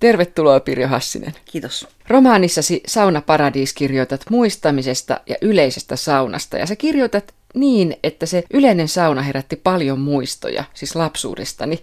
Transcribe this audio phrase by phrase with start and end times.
[0.00, 1.34] Tervetuloa Pirjo Hassinen.
[1.44, 1.88] Kiitos.
[2.08, 9.22] Romaanissasi Saunaparadiis kirjoitat muistamisesta ja yleisestä saunasta ja sä kirjoitat niin, että se yleinen sauna
[9.22, 11.78] herätti paljon muistoja, siis lapsuudestani.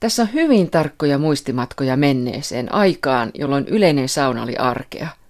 [0.00, 5.08] Tässä on hyvin tarkkoja muistimatkoja menneeseen aikaan, jolloin yleinen sauna oli arkea–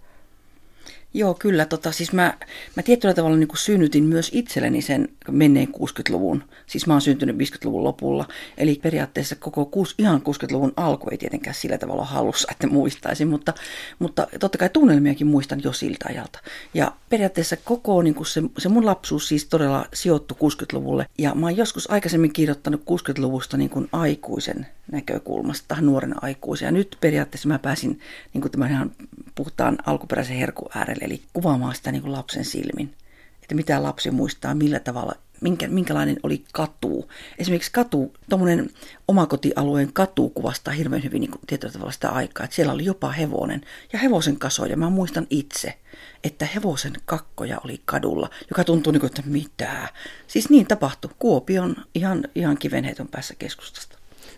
[1.16, 1.64] Joo, kyllä.
[1.64, 2.34] Tota, siis mä,
[2.76, 6.44] mä tietyllä tavalla niin synnytin myös itselleni sen menneen 60-luvun.
[6.66, 8.28] Siis mä oon syntynyt 50-luvun lopulla.
[8.58, 13.28] Eli periaatteessa koko kuus, ihan 60-luvun alku ei tietenkään sillä tavalla halussa, että muistaisin.
[13.28, 13.54] Mutta,
[13.98, 16.38] mutta totta kai tunnelmiakin muistan jo siltä ajalta.
[16.74, 21.06] Ja periaatteessa koko niin se, se mun lapsuus siis todella sijoittui 60-luvulle.
[21.18, 26.66] Ja mä oon joskus aikaisemmin kirjoittanut 60-luvusta niin aikuisen näkökulmasta, nuoren aikuisen.
[26.66, 28.00] Ja nyt periaatteessa mä pääsin
[28.34, 28.92] niin tämän ihan
[29.34, 32.94] puhtaan alkuperäisen herkun äärelle, eli kuvaamaan sitä niin kuin lapsen silmin.
[33.42, 37.10] Että mitä lapsi muistaa, millä tavalla, minkä, minkälainen oli katu.
[37.38, 38.70] Esimerkiksi katu, tuommoinen
[39.08, 43.10] omakotialueen katu kuvastaa hirveän hyvin niin kuin tietyllä tavalla sitä aikaa, että siellä oli jopa
[43.10, 43.60] hevonen
[43.92, 44.76] ja hevosen kasoja.
[44.76, 45.78] Mä muistan itse,
[46.24, 49.88] että hevosen kakkoja oli kadulla, joka tuntui niin kuin, että mitä.
[50.26, 51.10] Siis niin tapahtui.
[51.18, 53.93] Kuopion ihan, ihan kivenheiton päässä keskustasta.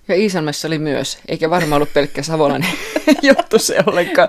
[0.09, 2.71] Ja Iisalmessa oli myös, eikä varmaan ollut pelkkä savolainen
[3.23, 4.29] juttu se ollenkaan.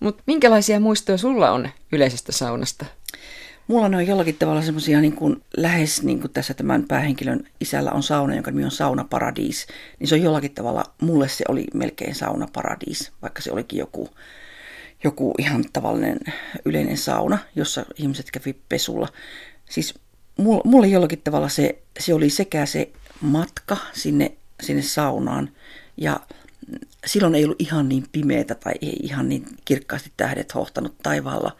[0.00, 2.86] Mutta minkälaisia muistoja sulla on yleisestä saunasta?
[3.68, 7.92] Mulla ne on jollakin tavalla semmoisia niin kuin lähes niin kuin tässä tämän päähenkilön isällä
[7.92, 9.66] on sauna, jonka nimi on Sauna Paradiis.
[9.98, 14.08] Niin se on jollakin tavalla, mulle se oli melkein Sauna Paradiis, vaikka se olikin joku,
[15.04, 16.20] joku ihan tavallinen
[16.64, 19.08] yleinen sauna, jossa ihmiset kävi pesulla.
[19.70, 19.94] Siis
[20.64, 25.50] mulle jollakin tavalla se, se oli sekä se matka sinne sinne saunaan.
[25.96, 26.20] Ja
[27.06, 31.56] silloin ei ollut ihan niin pimeätä tai ei ihan niin kirkkaasti tähdet hohtanut taivaalla,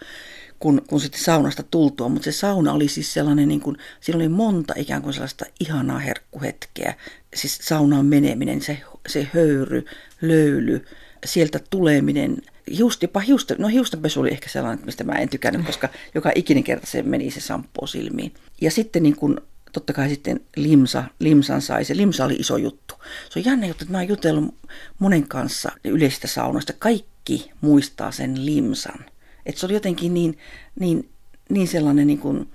[0.58, 2.08] kun, kun sitten saunasta tultua.
[2.08, 5.98] Mutta se sauna oli siis sellainen, niin kuin, siinä oli monta ikään kuin sellaista ihanaa
[5.98, 6.94] herkkuhetkeä.
[7.34, 9.84] Siis saunaan meneminen, se, se höyry,
[10.22, 10.84] löyly,
[11.24, 15.88] sieltä tuleminen, Just, jopa hiusta, no hiustenpesu oli ehkä sellainen, mistä mä en tykännyt, koska
[16.14, 18.34] joka ikinen kerta se meni se sampo silmiin.
[18.60, 19.42] Ja sitten niin kun
[19.76, 21.84] totta kai sitten Limsa, Limsan sai.
[21.84, 22.94] Se Limsa oli iso juttu.
[23.30, 24.54] Se on jännä juttu, että mä oon jutellut
[24.98, 26.72] monen kanssa yleisistä saunoista.
[26.72, 29.04] Kaikki muistaa sen Limsan.
[29.46, 30.38] Että se oli jotenkin niin,
[30.80, 31.10] niin,
[31.48, 32.50] niin sellainen niin kuin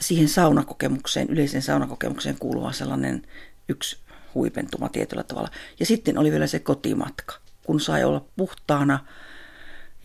[0.00, 3.22] siihen saunakokemukseen, yleiseen saunakokemukseen kuuluva sellainen
[3.68, 3.96] yksi
[4.34, 5.48] huipentuma tietyllä tavalla.
[5.80, 7.34] Ja sitten oli vielä se kotimatka,
[7.66, 9.06] kun sai olla puhtaana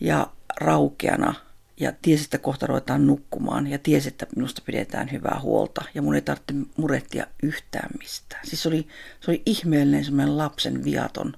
[0.00, 0.26] ja
[0.60, 1.34] raukeana–
[1.80, 6.14] ja tiesi, että kohta ruvetaan nukkumaan ja tiesi, että minusta pidetään hyvää huolta ja mun
[6.14, 8.46] ei tarvitse murehtia yhtään mistään.
[8.46, 8.86] Siis se oli,
[9.20, 11.32] se oli ihmeellinen semmoinen lapsen viaton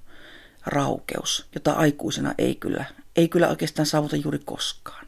[0.66, 2.84] raukeus, jota aikuisena ei kyllä,
[3.16, 5.06] ei kyllä oikeastaan saavuta juuri koskaan.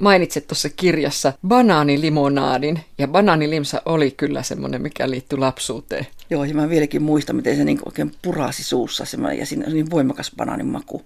[0.00, 6.06] Mainitset tuossa kirjassa banaanilimonaadin, ja banaanilimsa oli kyllä semmoinen, mikä liittyy lapsuuteen.
[6.30, 9.04] Joo, ja mä vieläkin muistan, miten se niin oikein purasi suussa,
[9.38, 11.04] ja siinä oli niin voimakas banaanin maku.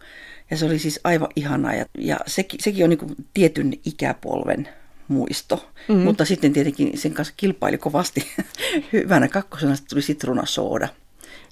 [0.51, 4.69] Ja se oli siis aivan ihanaa ja, ja sekin, sekin on niin tietyn ikäpolven
[5.09, 5.57] muisto.
[5.89, 6.05] Mm-hmm.
[6.05, 8.33] Mutta sitten tietenkin sen kanssa kilpaili kovasti.
[8.93, 10.89] Hyvänä kakkosena tuli sitruunasooda.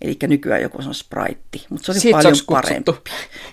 [0.01, 2.93] Eli nykyään joku on sprite, mutta se oli Siitä paljon parempi.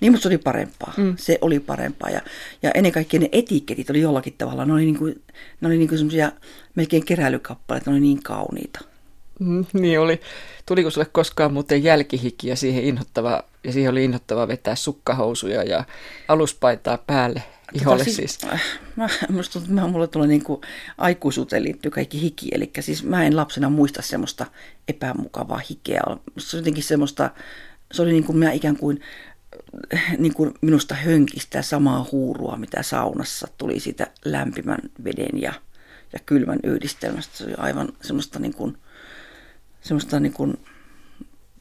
[0.01, 0.93] Niin, mutta se oli parempaa.
[0.97, 1.13] Mm.
[1.17, 2.09] Se oli parempaa.
[2.09, 2.21] Ja,
[2.63, 5.21] ja ennen kaikkea ne etiketit oli jollakin tavalla, ne oli, niin kuin,
[5.61, 6.31] ne oli niin kuin semmoisia
[6.75, 8.79] melkein keräilykappaleita, ne oli niin kauniita.
[9.39, 10.21] Mm, niin oli.
[10.65, 15.83] Tuliko sulle koskaan muuten jälkihikiä siihen inhottava, ja siihen oli inhottava vetää sukkahousuja ja
[16.27, 17.43] aluspaitaa päälle
[17.73, 18.39] iholle tota, siis?
[18.39, 18.51] siis?
[18.95, 20.61] Mä, musta tuntuu, että mulle tulee niin kuin
[20.97, 24.45] aikuisuuteen liittyy kaikki hiki, eli siis mä en lapsena muista semmoista
[24.87, 26.01] epämukavaa hikeä.
[26.37, 27.29] Se oli jotenkin semmoista,
[27.91, 29.01] se oli niin kuin mä ikään kuin
[30.17, 35.53] niin kuin minusta hönkistä samaa huurua, mitä saunassa tuli siitä lämpimän veden ja,
[36.13, 37.37] ja kylmän yhdistelmästä.
[37.37, 38.77] Se oli aivan semmoista niin kuin,
[39.81, 40.57] semmoista niin kuin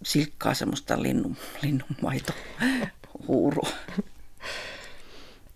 [0.03, 2.33] silkkaa semmoista linnun, linnunmaito
[3.29, 3.69] huurua.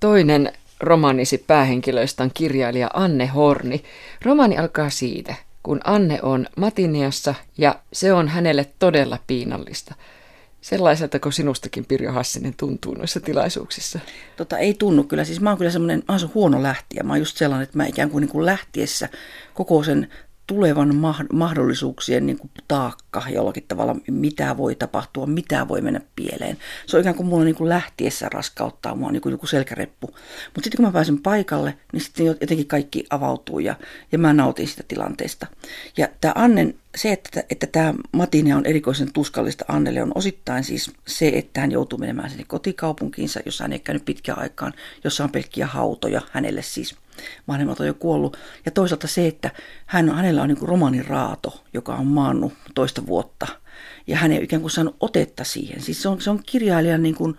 [0.00, 3.84] Toinen romanisi päähenkilöistä on kirjailija Anne Horni.
[4.22, 9.94] Romani alkaa siitä, kun Anne on Matineassa ja se on hänelle todella piinallista.
[10.60, 14.00] Sellaiselta kuin sinustakin Pirjo Hassinen tuntuu noissa tilaisuuksissa?
[14.37, 15.25] Tota, ei tunnu kyllä.
[15.25, 17.02] Siis mä oon kyllä semmoinen, mä oon huono lähtiä.
[17.02, 19.08] Mä oon just sellainen, että mä ikään kuin, niin kuin lähtiessä
[19.55, 20.08] koko sen
[20.52, 20.94] tulevan
[21.32, 26.58] mahdollisuuksien niin kuin taakka jollakin tavalla, mitä voi tapahtua, mitä voi mennä pieleen.
[26.87, 30.06] Se on ikään kuin mulla niin kuin lähtiessä raskauttaa mua niin kuin joku selkäreppu.
[30.06, 33.75] Mutta sitten kun mä pääsen paikalle, niin sitten jotenkin kaikki avautuu ja,
[34.12, 35.46] ja mä nautin sitä tilanteesta.
[35.96, 40.90] Ja tämä Annen, se, että, että tämä Matine on erikoisen tuskallista Annelle, on osittain siis
[41.06, 44.72] se, että hän joutuu menemään sinne kotikaupunkiinsa, jossa hän ei käynyt pitkään aikaan,
[45.04, 46.96] jossa on pelkkiä hautoja hänelle siis
[47.49, 48.37] vanhemmat on jo kuollut.
[48.64, 49.50] Ja toisaalta se, että
[49.87, 53.47] hän, hänellä on niin romanin raato, joka on maannut toista vuotta
[54.06, 55.81] ja hän ei ikään kuin saanut otetta siihen.
[55.81, 57.37] Siis se on, se on kirjailijan niin kuin,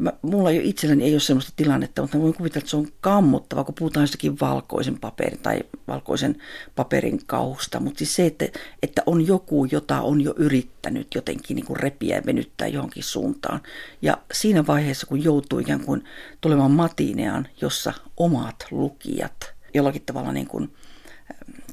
[0.00, 2.88] mä, mulla jo itselläni ei ole sellaista tilannetta, mutta mä voin kuvitella, että se on
[3.00, 6.36] kammottava, kun puhutaan jostakin valkoisen paperin tai valkoisen
[6.76, 7.80] paperin kausta.
[7.80, 8.46] Mutta siis se, että,
[8.82, 13.60] että on joku, jota on jo yrittänyt jotenkin niin kuin repiä ja venyttää johonkin suuntaan.
[14.02, 16.04] Ja siinä vaiheessa, kun joutuu ikään kuin
[16.40, 20.72] tulemaan matineaan, jossa omat lukijat jollakin tavalla niin kuin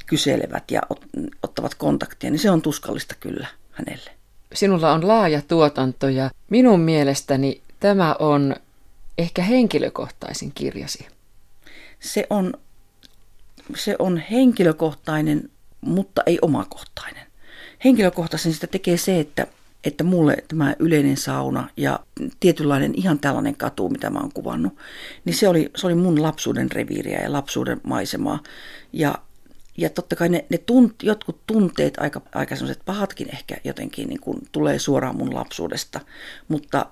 [0.06, 0.82] kyselevät ja
[1.44, 4.12] ottavat kontaktia, niin se on tuskallista kyllä hänelle.
[4.54, 8.56] Sinulla on laaja tuotanto ja minun mielestäni Tämä on
[9.18, 11.08] ehkä henkilökohtaisin kirjasi.
[12.00, 12.54] Se on,
[13.76, 15.50] se on henkilökohtainen,
[15.82, 17.28] mutta ei omakohtainen.
[17.86, 19.48] Henkilökohtaisen sitä tekee se, että,
[19.84, 22.00] että mulle tämä yleinen sauna ja
[22.40, 24.78] tietynlainen ihan tällainen katu, mitä mä oon kuvannut,
[25.26, 28.44] niin se oli, se oli mun lapsuuden reviiriä ja lapsuuden maisemaa.
[28.94, 29.16] Ja,
[29.78, 34.22] ja totta kai ne, ne tunt, jotkut tunteet, aika, aika sellaiset pahatkin ehkä jotenkin niin
[34.22, 36.00] kuin tulee suoraan mun lapsuudesta,
[36.48, 36.86] mutta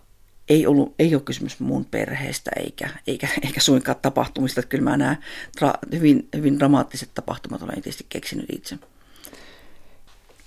[0.50, 4.60] ei, ollut, ei ole kysymys mun perheestä eikä, eikä, eikä suinkaan tapahtumista.
[4.60, 5.16] Että kyllä mä nämä
[5.60, 8.78] tra- hyvin, hyvin dramaattiset tapahtumat olen tietysti keksinyt itse.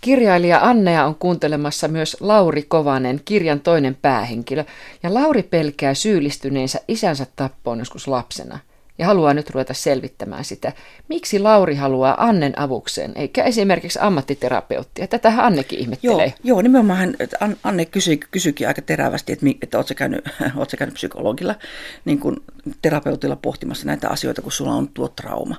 [0.00, 4.64] Kirjailija Annea on kuuntelemassa myös Lauri Kovanen, kirjan toinen päähenkilö,
[5.02, 8.58] ja Lauri pelkää syyllistyneensä isänsä tappoon joskus lapsena
[8.98, 10.72] ja haluaa nyt ruveta selvittämään sitä,
[11.08, 15.06] miksi Lauri haluaa Annen avukseen, eikä esimerkiksi ammattiterapeuttia.
[15.06, 16.26] Tätä Annekin ihmettelee.
[16.26, 17.16] Joo, joo nimenomaan
[17.64, 20.24] Anne kysyi, kysyikin aika terävästi, että, että oletko käynyt,
[20.78, 21.54] käynyt psykologilla,
[22.04, 22.36] niin kuin
[22.82, 25.56] terapeutilla pohtimassa näitä asioita, kun sulla on tuo trauma.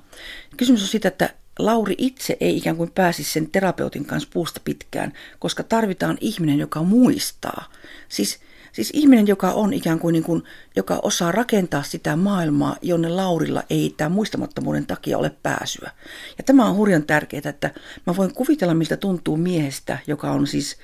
[0.57, 5.13] Kysymys on siitä, että Lauri itse ei ikään kuin pääsisi sen terapeutin kanssa puusta pitkään,
[5.39, 7.65] koska tarvitaan ihminen, joka muistaa.
[8.09, 8.39] Siis
[8.71, 10.44] Siis ihminen, joka on ikään kuin, niin kuin
[10.75, 15.92] joka osaa rakentaa sitä maailmaa, jonne Laurilla ei tämä muistamattomuuden takia ole pääsyä.
[16.38, 17.71] Ja tämä on hurjan tärkeää, että
[18.07, 20.77] mä voin kuvitella, miltä tuntuu miehestä, joka on siis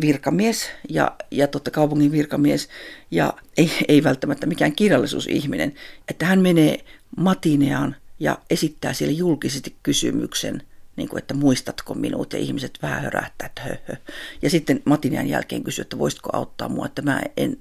[0.00, 2.68] virkamies ja, ja totta kaupungin virkamies
[3.10, 5.74] ja ei, ei välttämättä mikään kirjallisuusihminen,
[6.08, 6.84] että hän menee
[7.16, 10.62] matineaan ja esittää sille julkisesti kysymyksen–
[10.96, 13.96] niin kuin, että muistatko minut, ja ihmiset vähän hörähtää, että hö, hö.
[14.42, 17.56] Ja sitten Matinian jälkeen kysyy, että voisitko auttaa mua, että mä en,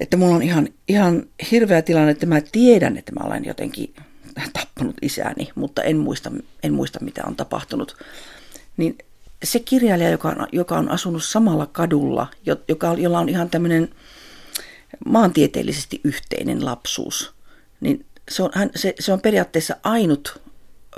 [0.00, 3.94] että mulla on ihan, ihan hirveä tilanne, että mä tiedän, että mä olen jotenkin
[4.52, 7.96] tappanut isäni, mutta en muista, en muista mitä on tapahtunut.
[8.76, 8.98] Niin
[9.44, 12.26] se kirjailija, joka on, joka on asunut samalla kadulla,
[12.68, 13.88] joka, jolla on ihan tämmöinen
[15.06, 17.34] maantieteellisesti yhteinen lapsuus,
[17.80, 20.42] niin se on, hän, se, se on periaatteessa ainut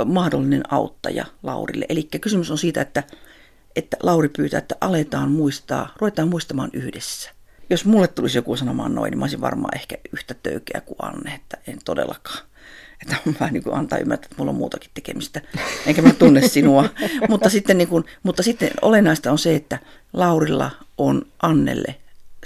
[0.05, 1.87] mahdollinen auttaja Laurille.
[1.89, 3.03] Eli kysymys on siitä, että,
[3.77, 7.31] että Lauri pyytää, että aletaan muistaa, ruvetaan muistamaan yhdessä.
[7.71, 11.35] Jos mulle tulisi joku sanomaan noin, niin mä olisin varmaan ehkä yhtä töykeä kuin Anne,
[11.35, 12.39] että en todellakaan.
[13.03, 15.41] Että mä niin kuin antaa ymmärtää, että mulla on muutakin tekemistä,
[15.87, 16.85] enkä mä tunne sinua.
[17.29, 19.79] mutta, sitten, niin kuin, mutta sitten olennaista on se, että
[20.13, 21.95] Laurilla on Annelle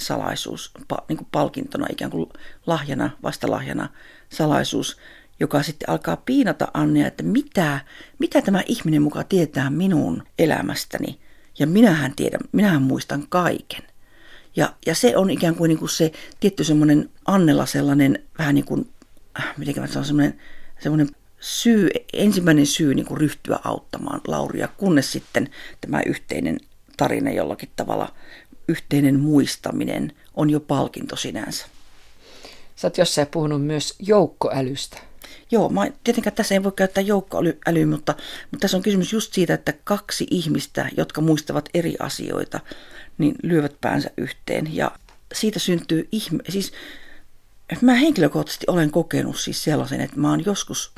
[0.00, 0.70] salaisuus
[1.08, 2.28] niin kuin palkintona, ikään kuin
[2.66, 3.88] lahjana, vastalahjana
[4.28, 4.96] salaisuus,
[5.40, 7.80] joka sitten alkaa piinata Annea, että mitä,
[8.18, 11.20] mitä tämä ihminen mukaan tietää minun elämästäni.
[11.58, 13.82] Ja minähän tiedän, minähän muistan kaiken.
[14.56, 18.64] Ja, ja se on ikään kuin, niin kuin se tietty semmoinen Annella sellainen vähän niin
[18.64, 18.88] kuin,
[19.40, 20.40] äh, miten se on semmoinen,
[20.78, 21.08] semmoinen
[21.40, 25.48] syy, ensimmäinen syy niin kuin ryhtyä auttamaan Lauria, kunnes sitten
[25.80, 26.60] tämä yhteinen
[26.96, 28.14] tarina jollakin tavalla,
[28.68, 31.66] yhteinen muistaminen on jo palkinto sinänsä.
[32.76, 35.09] Sä oot jossain puhunut myös joukkoälystä.
[35.50, 38.14] Joo, mä, tietenkään tässä ei voi käyttää joukkoälyä, mutta,
[38.50, 42.60] mutta tässä on kysymys just siitä, että kaksi ihmistä, jotka muistavat eri asioita,
[43.18, 44.76] niin lyövät päänsä yhteen.
[44.76, 44.90] Ja
[45.34, 46.38] siitä syntyy ihme.
[46.48, 46.72] Siis
[47.80, 50.92] mä henkilökohtaisesti olen kokenut siis sellaisen, että mä oon joskus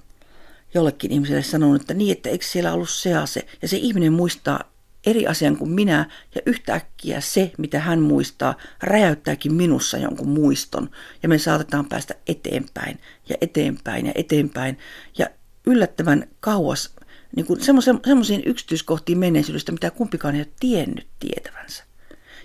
[0.74, 3.46] jollekin ihmiselle sanonut, että niin, että eikö siellä ollut se ase.
[3.62, 4.71] Ja se ihminen muistaa
[5.06, 10.90] eri asian kuin minä ja yhtäkkiä se, mitä hän muistaa, räjäyttääkin minussa jonkun muiston
[11.22, 14.78] ja me saatetaan päästä eteenpäin ja eteenpäin ja eteenpäin
[15.18, 15.26] ja
[15.66, 16.94] yllättävän kauas
[17.36, 21.84] niin kuin semmoisiin yksityiskohtiin menneisyydestä, mitä kumpikaan ei ole tiennyt tietävänsä.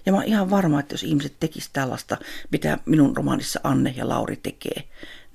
[0.06, 2.18] Ja mä oon ihan varma, että jos ihmiset tekisivät tällaista,
[2.52, 4.84] mitä minun romaanissa Anne ja Lauri tekee,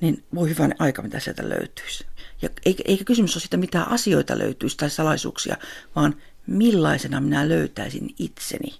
[0.00, 2.06] niin voi hyvän aika, mitä sieltä löytyisi.
[2.42, 5.56] Ja eikä, eikä kysymys ole sitä, mitä asioita löytyisi tai salaisuuksia,
[5.96, 8.74] vaan millaisena minä löytäisin itseni,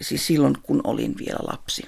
[0.00, 1.82] siis silloin kun olin vielä lapsi.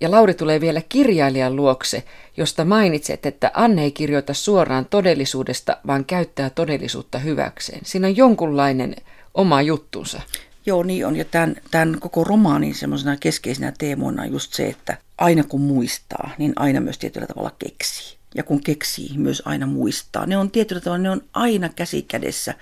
[0.00, 2.04] Ja Lauri tulee vielä kirjailijan luokse,
[2.36, 7.80] josta mainitset, että Anne ei kirjoita suoraan todellisuudesta, vaan käyttää todellisuutta hyväkseen.
[7.84, 8.96] Siinä on jonkunlainen
[9.34, 10.20] oma juttunsa.
[10.66, 11.16] Joo, niin on.
[11.16, 16.30] Ja tämän, tämän koko romaanin semmoisena keskeisenä teemoina on just se, että aina kun muistaa,
[16.38, 18.16] niin aina myös tietyllä tavalla keksii.
[18.34, 20.26] Ja kun keksii, myös aina muistaa.
[20.26, 22.54] Ne on tietyllä tavalla, ne on aina käsi kädessä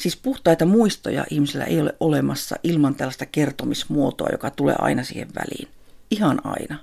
[0.00, 5.68] Siis puhtaita muistoja ihmisellä ei ole olemassa ilman tällaista kertomismuotoa, joka tulee aina siihen väliin.
[6.10, 6.78] Ihan aina.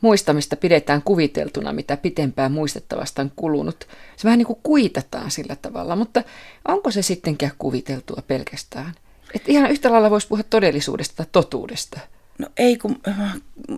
[0.00, 3.88] Muistamista pidetään kuviteltuna, mitä pitempään muistettavasta on kulunut.
[4.16, 6.22] Se vähän niin kuin kuitataan sillä tavalla, mutta
[6.68, 8.94] onko se sittenkään kuviteltua pelkästään?
[9.34, 12.00] Että ihan yhtä lailla voisi puhua todellisuudesta tai totuudesta.
[12.38, 13.00] No ei, kun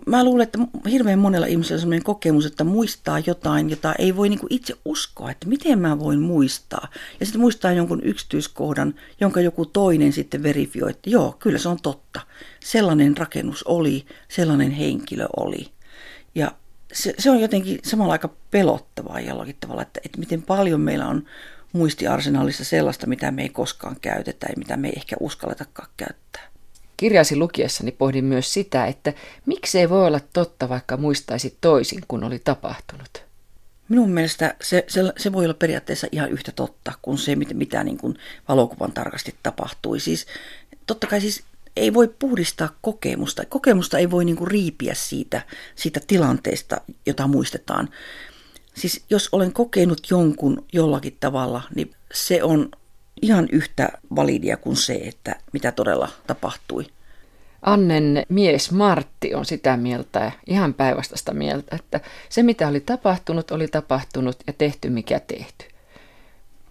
[0.05, 0.59] mä luulen, että
[0.89, 5.31] hirveän monella ihmisellä on sellainen kokemus, että muistaa jotain, jota ei voi niin itse uskoa,
[5.31, 6.87] että miten mä voin muistaa.
[7.19, 11.81] Ja sitten muistaa jonkun yksityiskohdan, jonka joku toinen sitten verifioi, että joo, kyllä se on
[11.81, 12.21] totta.
[12.59, 15.71] Sellainen rakennus oli, sellainen henkilö oli.
[16.35, 16.51] Ja
[16.93, 21.25] se, se on jotenkin samalla aika pelottavaa jollakin tavalla, että, että miten paljon meillä on
[21.73, 26.56] muistiarsenaalissa sellaista, mitä me ei koskaan käytetä ja mitä me ei ehkä uskalletakaan käyttää.
[26.97, 29.13] Kirjasi lukiessani pohdin myös sitä, että
[29.45, 33.27] miksei voi olla totta, vaikka muistaisi toisin kuin oli tapahtunut.
[33.89, 37.83] Minun mielestä se, se, se voi olla periaatteessa ihan yhtä totta kuin se, mitä, mitä
[37.83, 39.99] niin kuin valokuvan tarkasti tapahtui.
[39.99, 40.25] Siis,
[40.87, 41.43] totta kai siis
[41.75, 43.45] ei voi puhdistaa kokemusta.
[43.45, 45.41] Kokemusta ei voi niin kuin riipiä siitä,
[45.75, 47.89] siitä tilanteesta, jota muistetaan.
[48.75, 52.69] Siis jos olen kokenut jonkun jollakin tavalla, niin se on
[53.21, 56.85] ihan yhtä validia kuin se, että mitä todella tapahtui.
[57.61, 63.67] Annen mies Martti on sitä mieltä, ihan päinvastaista mieltä, että se mitä oli tapahtunut, oli
[63.67, 65.65] tapahtunut ja tehty mikä tehty.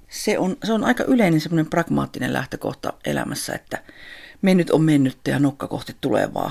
[0.09, 3.83] Se on, se on aika yleinen semmoinen pragmaattinen lähtökohta elämässä, että
[4.43, 6.51] mennyt on mennyt ja nokka kohti tulevaa.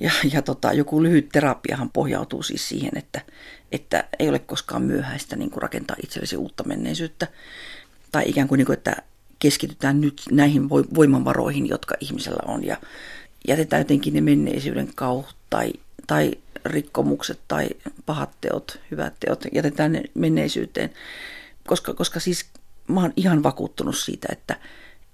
[0.00, 3.20] Ja, ja tota, joku lyhyt terapiahan pohjautuu siis siihen, että,
[3.72, 7.26] että ei ole koskaan myöhäistä niin kuin rakentaa itsellesi uutta menneisyyttä.
[8.12, 8.96] Tai ikään kuin, niin kuin että
[9.44, 12.76] keskitytään nyt näihin voimavaroihin, jotka ihmisellä on ja
[13.48, 15.72] jätetään jotenkin ne menneisyyden kauhut tai,
[16.06, 16.32] tai
[16.64, 17.68] rikkomukset tai
[18.06, 20.90] pahat teot, hyvät teot, jätetään ne menneisyyteen.
[21.66, 22.46] Koska, koska siis
[22.88, 24.56] mä oon ihan vakuuttunut siitä, että,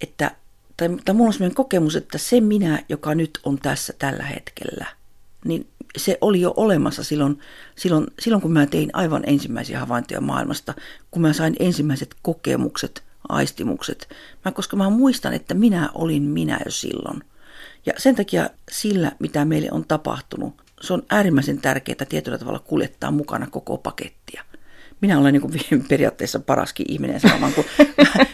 [0.01, 0.31] että
[0.77, 4.87] tai, tai mulla on sellainen kokemus, että se minä, joka nyt on tässä tällä hetkellä,
[5.45, 7.39] niin se oli jo olemassa silloin,
[7.77, 10.75] silloin, silloin, kun mä tein aivan ensimmäisiä havaintoja maailmasta,
[11.11, 14.09] kun mä sain ensimmäiset kokemukset, aistimukset.
[14.45, 17.23] Mä, koska mä muistan, että minä olin minä jo silloin.
[17.87, 23.11] Ja sen takia sillä, mitä meille on tapahtunut, se on äärimmäisen tärkeää tietyllä tavalla kuljettaa
[23.11, 24.45] mukana koko pakettia
[25.01, 27.65] minä olen niin periaatteessa paraskin ihminen sanomaan, kun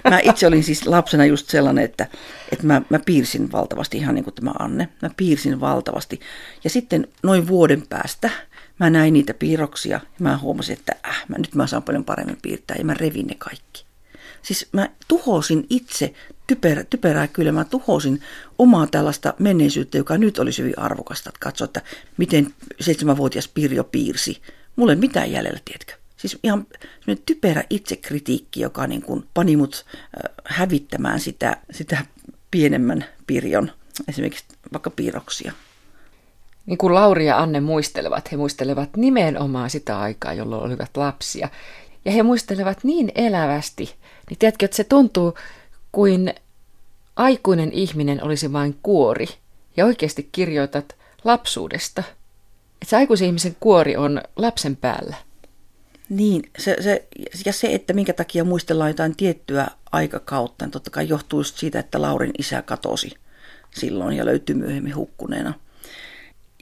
[0.05, 2.07] mä, mä itse olin siis lapsena just sellainen, että,
[2.53, 6.21] että mä, mä piirsin valtavasti, ihan niin kuin tämä Anne, mä piirsin valtavasti.
[6.65, 8.31] Ja sitten noin vuoden päästä
[8.79, 12.39] mä näin niitä piirroksia ja mä huomasin, että äh, mä, nyt mä saan paljon paremmin
[12.43, 13.86] piirtää ja mä revin ne kaikki.
[14.47, 16.15] Siis mä tuhosin itse,
[16.47, 18.21] typerä, typerää kyllä, mä tuhosin
[18.59, 21.83] omaa tällaista menneisyyttä, joka nyt olisi hyvin arvokasta, että katsoa, että
[22.17, 24.43] miten seitsemänvuotias Pirjo piirsi.
[24.77, 25.93] Mulle ei mitään jäljellä, tiedätkö?
[26.17, 26.67] Siis ihan
[27.27, 29.87] typerä itsekritiikki, joka niin kuin pani mut
[30.45, 31.99] hävittämään sitä, sitä
[32.51, 33.71] pienemmän pirjon,
[34.09, 35.53] esimerkiksi vaikka piirroksia.
[36.67, 41.49] Niin kuin Lauri ja Anne muistelevat, he muistelevat nimenomaan sitä aikaa, jolloin olivat lapsia.
[42.05, 43.95] Ja he muistelevat niin elävästi,
[44.31, 45.35] niin tiedätkö, että se tuntuu
[45.93, 46.35] kuin
[47.17, 49.27] aikuinen ihminen olisi vain kuori.
[49.77, 52.03] Ja oikeasti kirjoitat lapsuudesta.
[52.73, 55.17] Että se aikuisen ihmisen kuori on lapsen päällä.
[56.09, 57.07] Niin, se, se,
[57.47, 61.79] ja se, että minkä takia muistellaan jotain tiettyä aikakautta, niin totta kai johtuu just siitä,
[61.79, 63.15] että Laurin isä katosi
[63.75, 65.55] silloin ja löytyi myöhemmin hukkuneena.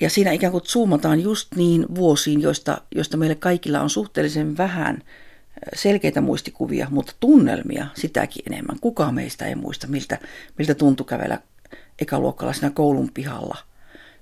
[0.01, 5.03] Ja siinä ikään kuin zoomataan just niin vuosiin, joista, joista meille kaikilla on suhteellisen vähän
[5.75, 8.81] selkeitä muistikuvia, mutta tunnelmia sitäkin enemmän.
[8.81, 10.19] Kukaan meistä ei muista, miltä,
[10.59, 11.41] miltä tuntui kävellä
[11.99, 13.57] ekaluokkalaisena koulun pihalla.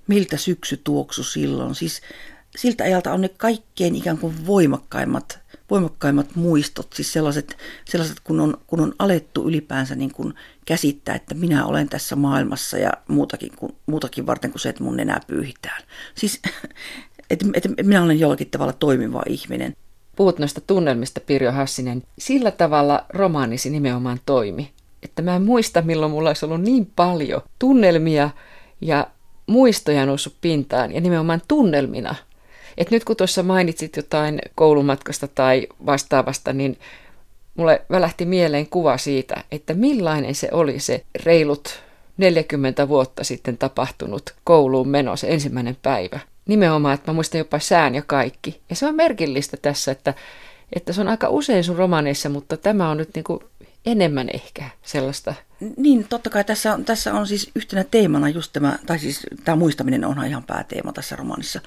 [0.07, 1.75] Miltä syksy tuoksu silloin.
[1.75, 2.01] Siis
[2.55, 8.57] siltä ajalta on ne kaikkein ikään kuin voimakkaimmat, voimakkaimmat muistot, siis sellaiset, sellaiset kun, on,
[8.67, 10.33] kun on alettu ylipäänsä niin kuin
[10.65, 14.97] käsittää, että minä olen tässä maailmassa ja muutakin, kuin, muutakin varten kuin se, että mun
[14.97, 15.83] nenää pyyhitään.
[16.15, 16.39] Siis,
[17.29, 19.75] että, että minä olen jollakin tavalla toimiva ihminen.
[20.15, 22.03] Puhut noista tunnelmista, Pirjo Hassinen.
[22.19, 24.71] Sillä tavalla romaanisi nimenomaan toimi,
[25.03, 28.29] että mä en muista, milloin mulla olisi ollut niin paljon tunnelmia
[28.81, 29.07] ja
[29.47, 32.15] muistoja noussut pintaan ja nimenomaan tunnelmina–
[32.77, 36.77] et nyt kun tuossa mainitsit jotain koulumatkasta tai vastaavasta, niin
[37.55, 41.83] mulle välähti mieleen kuva siitä, että millainen se oli se reilut
[42.17, 46.19] 40 vuotta sitten tapahtunut kouluun meno, se ensimmäinen päivä.
[46.45, 48.61] Nimenomaan, että mä muistan jopa sään ja kaikki.
[48.69, 50.13] Ja se on merkillistä tässä, että,
[50.75, 53.39] että se on aika usein sun romaneissa, mutta tämä on nyt niin kuin
[53.85, 55.33] enemmän ehkä sellaista.
[55.77, 59.55] Niin, totta kai tässä on, tässä on siis yhtenä teemana just tämä, tai siis tämä
[59.55, 61.61] muistaminen onhan ihan pääteema tässä romaanissa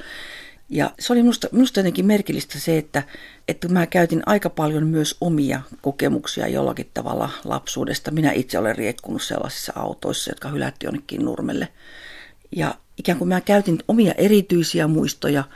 [0.69, 3.03] Ja se oli minusta, minusta jotenkin merkillistä se, että,
[3.49, 8.11] että mä käytin aika paljon myös omia kokemuksia jollakin tavalla lapsuudesta.
[8.11, 11.69] Minä itse olen riekkunut sellaisissa autoissa, jotka hylättiin jonnekin nurmelle.
[12.53, 15.45] Ja ikään kuin mä käytin omia erityisiä muistoja–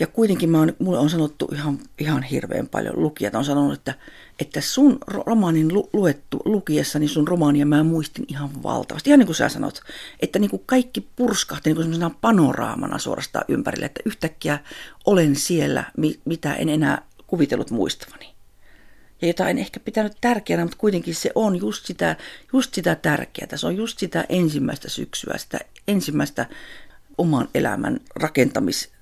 [0.00, 3.94] ja kuitenkin mä oon, mulle on sanottu ihan, ihan hirveän paljon, lukijat on sanonut, että,
[4.38, 6.42] että sun romaanin lu, luettu
[6.98, 9.10] niin sun romaania mä muistin ihan valtavasti.
[9.10, 9.80] Ihan niin kuin sä sanot,
[10.20, 14.58] että niin kuin kaikki purskahti niin kuin panoraamana suorastaan ympärille, että yhtäkkiä
[15.04, 15.84] olen siellä,
[16.24, 18.31] mitä en enää kuvitellut muistavani.
[19.22, 22.16] Ja jota en ehkä pitänyt tärkeänä, mutta kuitenkin se on just sitä,
[22.52, 23.56] just sitä tärkeää.
[23.56, 26.46] Se on just sitä ensimmäistä syksyä, sitä ensimmäistä
[27.18, 28.92] oman elämän rakentamis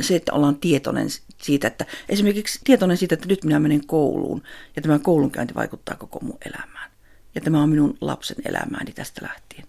[0.00, 1.08] se, että ollaan tietoinen
[1.42, 4.42] siitä, että esimerkiksi tietoinen siitä, että nyt minä menen kouluun
[4.76, 6.90] ja tämä koulunkäynti vaikuttaa koko mun elämään.
[7.34, 9.66] Ja tämä on minun lapsen elämääni tästä lähtien.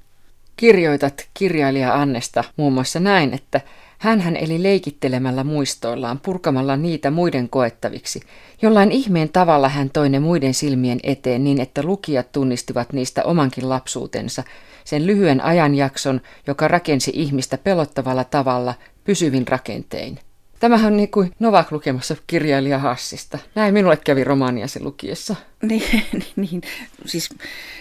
[0.56, 3.62] Kirjoitat kirjailija Annesta muun muassa näin, että
[3.98, 8.22] hän eli leikittelemällä muistoillaan, purkamalla niitä muiden koettaviksi.
[8.62, 13.70] Jollain ihmeen tavalla hän toi ne muiden silmien eteen niin, että lukijat tunnistivat niistä omankin
[13.70, 14.44] lapsuutensa,
[14.84, 18.74] sen lyhyen ajanjakson, joka rakensi ihmistä pelottavalla tavalla,
[19.04, 20.20] pysyvin rakentein.
[20.60, 23.40] Tämähän on niin kuin Novak lukemassa kirjailija Hassista.
[23.56, 25.36] Näin minulle kävi romaaniasi lukiessa.
[25.62, 26.04] Niin,
[26.36, 26.62] niin,
[27.06, 27.30] siis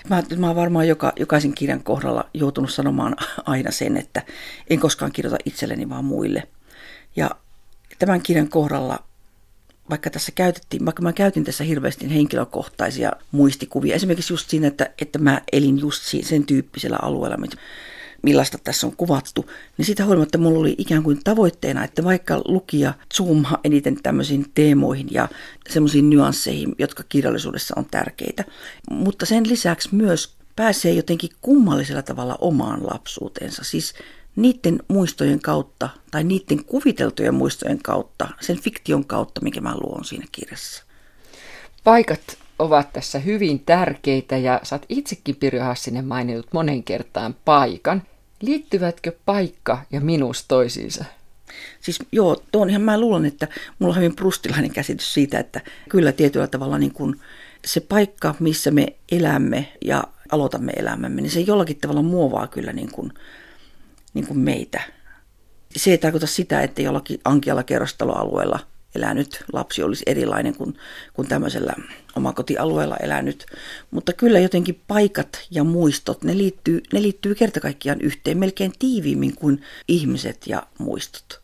[0.09, 3.16] mä, mä oon varmaan joka, jokaisen kirjan kohdalla joutunut sanomaan
[3.47, 4.23] aina sen, että
[4.71, 6.49] en koskaan kirjoita itselleni, vaan muille.
[7.16, 7.30] Ja
[7.99, 8.99] tämän kirjan kohdalla,
[9.90, 15.18] vaikka tässä käytettiin, vaikka mä käytin tässä hirveästi henkilökohtaisia muistikuvia, esimerkiksi just siinä, että, että
[15.18, 17.37] mä elin just sen tyyppisellä alueella,
[18.26, 22.95] millaista tässä on kuvattu, niin sitä huolimatta mulla oli ikään kuin tavoitteena, että vaikka lukija
[23.16, 25.28] zoomaa eniten tämmöisiin teemoihin ja
[25.68, 28.45] semmoisiin nyansseihin, jotka kirjallisuudessa on tärkeitä,
[28.90, 33.95] mutta sen lisäksi myös pääsee jotenkin kummallisella tavalla omaan lapsuuteensa, siis
[34.37, 40.26] niiden muistojen kautta tai niiden kuviteltujen muistojen kautta, sen fiktion kautta, mikä mä luon siinä
[40.33, 40.85] kirjassa.
[41.85, 48.02] Paikat ovat tässä hyvin tärkeitä ja oot itsekin Pirjo Hassinen maininnut monen kertaan paikan.
[48.40, 51.05] Liittyvätkö paikka ja minus toisiinsa?
[51.81, 56.12] Siis joo, tuon ihan mä luulen, että mulla on hyvin prustilainen käsitys siitä, että kyllä
[56.12, 57.20] tietyllä tavalla niin kuin
[57.64, 62.92] se paikka, missä me elämme ja aloitamme elämämme, niin se jollakin tavalla muovaa kyllä niin
[62.92, 63.12] kuin,
[64.14, 64.81] niin kuin meitä.
[65.77, 68.59] Se ei tarkoita sitä, että jollakin ankialla kerrostaloalueella–
[68.94, 70.77] elänyt lapsi olisi erilainen kuin,
[71.12, 71.75] kuin tämmöisellä
[72.16, 73.46] omakotialueella elänyt.
[73.90, 79.37] Mutta kyllä jotenkin paikat ja muistot, ne liittyy, ne liittyy kerta kaikkiaan yhteen melkein tiiviimmin
[79.37, 81.40] kuin ihmiset ja muistot.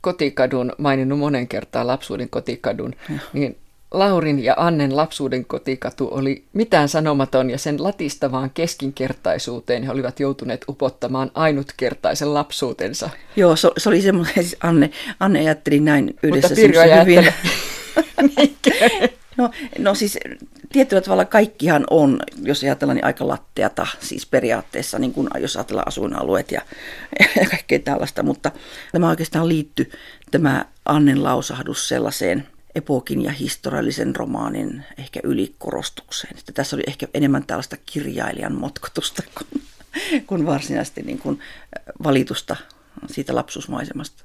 [0.00, 3.18] Kotikadun, maininnut monen kertaa lapsuuden kotikadun, ja.
[3.32, 3.56] niin
[3.90, 10.64] Laurin ja Annen lapsuuden kotikatu oli mitään sanomaton ja sen latistavaan keskinkertaisuuteen he olivat joutuneet
[10.68, 13.10] upottamaan ainutkertaisen lapsuutensa.
[13.36, 17.32] Joo, se, se oli semmoinen, siis Anne, Anne ajatteli näin yhdessä Mutta hyvin.
[19.36, 20.18] no, no siis
[20.72, 25.88] tietyllä tavalla kaikkihan on, jos ajatellaan, niin aika latteata, siis periaatteessa, niin kun, jos ajatellaan
[25.88, 26.60] asuinalueet ja,
[27.40, 28.50] ja kaikkea tällaista, mutta
[28.92, 29.90] tämä oikeastaan liittyy,
[30.30, 36.38] tämä Annen lausahdus sellaiseen– epokin ja historiallisen romaanin ehkä ylikorostukseen.
[36.38, 39.62] Että tässä oli ehkä enemmän tällaista kirjailijan motkotusta kuin,
[40.26, 41.40] kuin varsinaisesti niin kuin
[42.02, 42.56] valitusta
[43.06, 44.24] siitä lapsuusmaisemasta.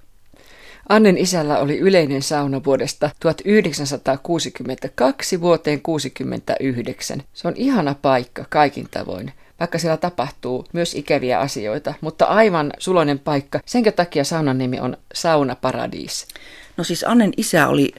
[0.90, 7.24] Annen isällä oli yleinen sauna vuodesta 1962 vuoteen 1969.
[7.34, 13.20] Se on ihana paikka kaikin tavoin, vaikka siellä tapahtuu myös ikäviä asioita, mutta aivan suloinen
[13.20, 13.60] paikka.
[13.66, 16.28] Senkö takia saunan nimi on Sauna Paradiis.
[16.78, 17.92] No siis Annen isä oli,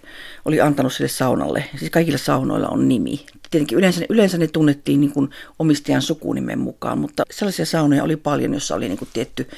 [0.45, 3.27] oli antanut sille saunalle, siis kaikilla saunoilla on nimi.
[3.51, 8.55] Tietenkin yleensä, yleensä ne tunnettiin niin kuin omistajan sukunimen mukaan, mutta sellaisia saunoja oli paljon,
[8.55, 9.49] jossa oli niin kuin tietty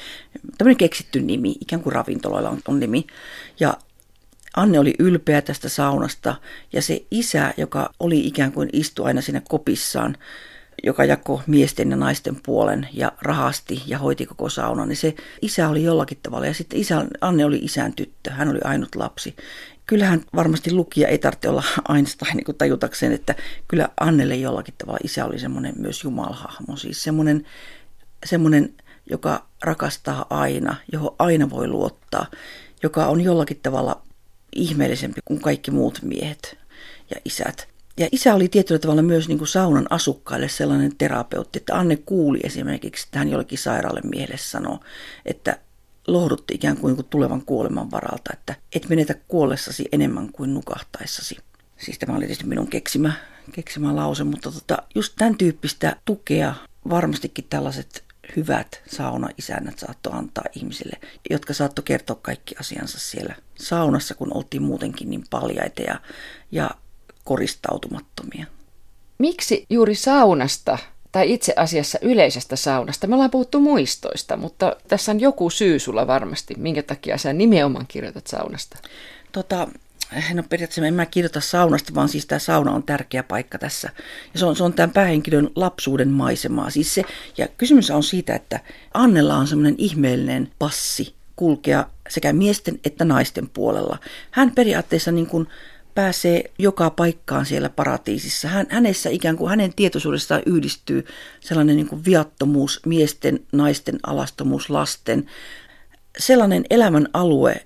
[0.57, 3.07] tämmöinen keksitty nimi, ikään kuin ravintoloilla on, on nimi.
[3.59, 3.77] Ja
[4.55, 6.35] Anne oli ylpeä tästä saunasta
[6.73, 10.17] ja se isä, joka oli ikään kuin istu aina siinä kopissaan,
[10.83, 15.69] joka jakoi miesten ja naisten puolen ja rahasti ja hoiti koko saunan, niin se isä
[15.69, 16.45] oli jollakin tavalla.
[16.45, 19.35] Ja sitten isä, Anne oli isän tyttö, hän oli ainut lapsi.
[19.85, 21.63] Kyllähän varmasti lukija ei tarvitse olla
[21.95, 23.35] Einstein niin tajutakseen, että
[23.67, 26.75] kyllä Annelle jollakin tavalla isä oli semmoinen myös jumalhahmo.
[26.75, 27.45] Siis semmoinen,
[28.25, 28.73] semmoinen,
[29.09, 32.25] joka rakastaa aina, johon aina voi luottaa,
[32.83, 34.01] joka on jollakin tavalla
[34.55, 36.57] ihmeellisempi kuin kaikki muut miehet
[37.09, 37.76] ja isät.
[37.97, 42.39] Ja isä oli tietyllä tavalla myös niin kuin saunan asukkaille sellainen terapeutti, että Anne kuuli
[42.43, 44.79] esimerkiksi, että hän jollekin sairaalle miehelle sanoi,
[45.25, 45.57] että
[46.07, 51.37] lohdutti ikään kuin, niin kuin tulevan kuoleman varalta, että et menetä kuollessasi enemmän kuin nukahtaessasi.
[51.77, 53.11] Siis tämä oli tietysti minun keksimä,
[53.51, 56.53] keksimä lause, mutta tota, just tämän tyyppistä tukea
[56.89, 58.03] varmastikin tällaiset
[58.35, 60.97] hyvät saunaisännät saattoi antaa ihmisille,
[61.29, 66.01] jotka saattoi kertoa kaikki asiansa siellä saunassa, kun oltiin muutenkin niin paljaita ja,
[66.51, 66.71] ja
[67.27, 68.45] koristautumattomia.
[69.17, 70.77] Miksi juuri saunasta
[71.11, 73.07] tai itse asiassa yleisestä saunasta?
[73.07, 77.85] Me ollaan puhuttu muistoista, mutta tässä on joku syy sulla varmasti, minkä takia sä nimenomaan
[77.87, 78.77] kirjoitat saunasta.
[79.31, 79.67] Tota,
[80.33, 83.89] no periaatteessa en mä kirjoita saunasta, vaan siis tämä sauna on tärkeä paikka tässä.
[84.33, 86.69] Ja se on, se on tämän päähenkilön lapsuuden maisemaa.
[86.69, 87.03] Siis se,
[87.37, 88.59] ja kysymys on siitä, että
[88.93, 93.97] Annella on semmoinen ihmeellinen passi kulkea sekä miesten että naisten puolella.
[94.31, 95.47] Hän periaatteessa niin kuin
[95.97, 98.47] pääsee joka paikkaan siellä paratiisissa.
[98.47, 101.05] Hän, hänessä ikään kuin hänen tietoisuudessaan yhdistyy
[101.39, 105.25] sellainen niin kuin viattomuus, miesten, naisten alastomuus, lasten,
[106.17, 107.65] sellainen elämän alue,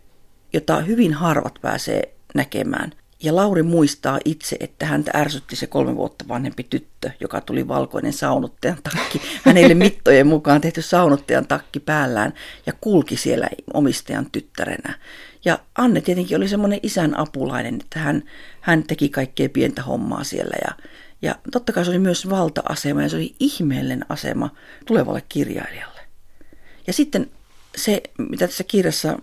[0.54, 2.92] jota hyvin harvat pääsee näkemään.
[3.24, 8.14] Ja Lauri muistaa itse, että häntä ärsytti se kolme vuotta vanhempi tyttö, joka tuli valkoinen
[8.14, 9.22] saunottajan takki.
[9.46, 12.34] Hänelle mittojen mukaan tehty saunottajan takki päällään
[12.66, 15.00] ja kulki siellä omistajan tyttärenä.
[15.46, 18.24] Ja Anne tietenkin oli semmoinen isän apulainen, että hän,
[18.62, 20.58] hän teki kaikkea pientä hommaa siellä.
[20.66, 20.72] Ja,
[21.22, 24.50] ja totta kai se oli myös valta-asema ja se oli ihmeellinen asema
[24.86, 26.02] tulevalle kirjailijalle.
[26.88, 27.30] Ja sitten
[27.78, 29.20] se, mitä tässä kirjassa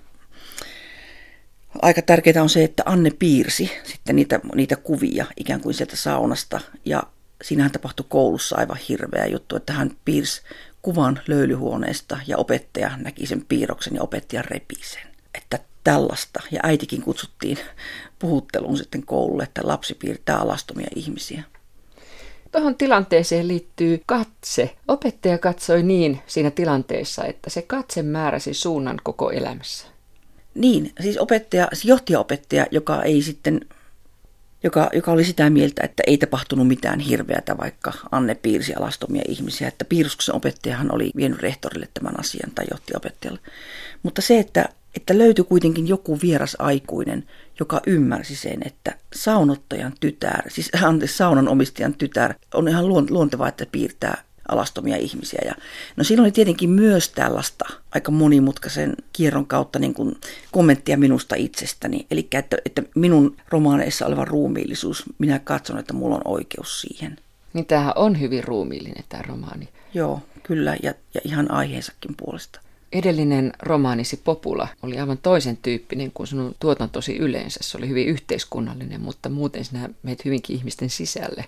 [1.82, 6.60] aika tärkeää on se, että Anne piirsi sitten niitä, niitä kuvia ikään kuin sieltä saunasta.
[6.84, 7.02] Ja
[7.42, 10.42] siinähän tapahtui koulussa aivan hirveä juttu, että hän piirsi
[10.82, 15.02] kuvan löylyhuoneesta ja opettaja näki sen piirroksen ja opettaja repi sen.
[15.34, 16.40] Että tällaista.
[16.50, 17.58] Ja äitikin kutsuttiin
[18.18, 21.42] puhutteluun sitten koululle, että lapsi piirtää alastomia ihmisiä.
[22.52, 24.76] Tuohon tilanteeseen liittyy katse.
[24.88, 29.86] Opettaja katsoi niin siinä tilanteessa, että se katse määräsi suunnan koko elämässä.
[30.54, 33.60] Niin, siis opettaja, siis johtajaopettaja, joka ei sitten
[34.62, 39.68] joka, joka oli sitä mieltä, että ei tapahtunut mitään hirveätä, vaikka Anne piirsi alastomia ihmisiä.
[39.68, 43.40] Että piirusksen opettajahan oli vienyt rehtorille tämän asian tai johtajaopettajalle.
[44.02, 47.24] Mutta se, että, että löytyi kuitenkin joku vieras aikuinen,
[47.60, 53.66] joka ymmärsi sen, että saunottajan tytär, siis anteeksi, saunan omistajan tytär, on ihan luontevaa, että
[53.72, 55.40] piirtää alastomia ihmisiä.
[55.44, 55.54] Ja,
[55.96, 60.16] no siinä oli tietenkin myös tällaista aika monimutkaisen kierron kautta niin kuin
[60.52, 62.06] kommenttia minusta itsestäni.
[62.10, 67.16] Eli että, että minun romaaneissa oleva ruumiillisuus, minä katson, että mulla on oikeus siihen.
[67.52, 69.68] Niin tämähän on hyvin ruumiillinen tämä romaani.
[69.94, 72.60] Joo, kyllä, ja, ja ihan aiheensakin puolesta.
[72.92, 77.60] Edellinen romaanisi Popula oli aivan toisen tyyppinen kuin sinun tuotantosi yleensä.
[77.62, 81.44] Se oli hyvin yhteiskunnallinen, mutta muuten sinä meet hyvinkin ihmisten sisälle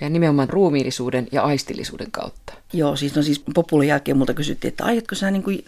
[0.00, 2.52] ja nimenomaan ruumiillisuuden ja aistillisuuden kautta.
[2.72, 5.64] Joo, siis, no siis Populan jälkeen multa kysyttiin, että aiotko sä niin kuin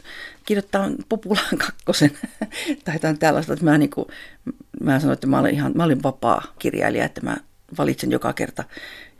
[0.46, 2.10] kirjoittaa Populaan kakkosen
[2.84, 4.06] tai jotain tällaista, että mä, niin kuin,
[4.80, 7.36] mä sanoin, että mä olin, ihan, mä olin vapaa kirjailija, että mä
[7.78, 8.64] valitsen joka kerta,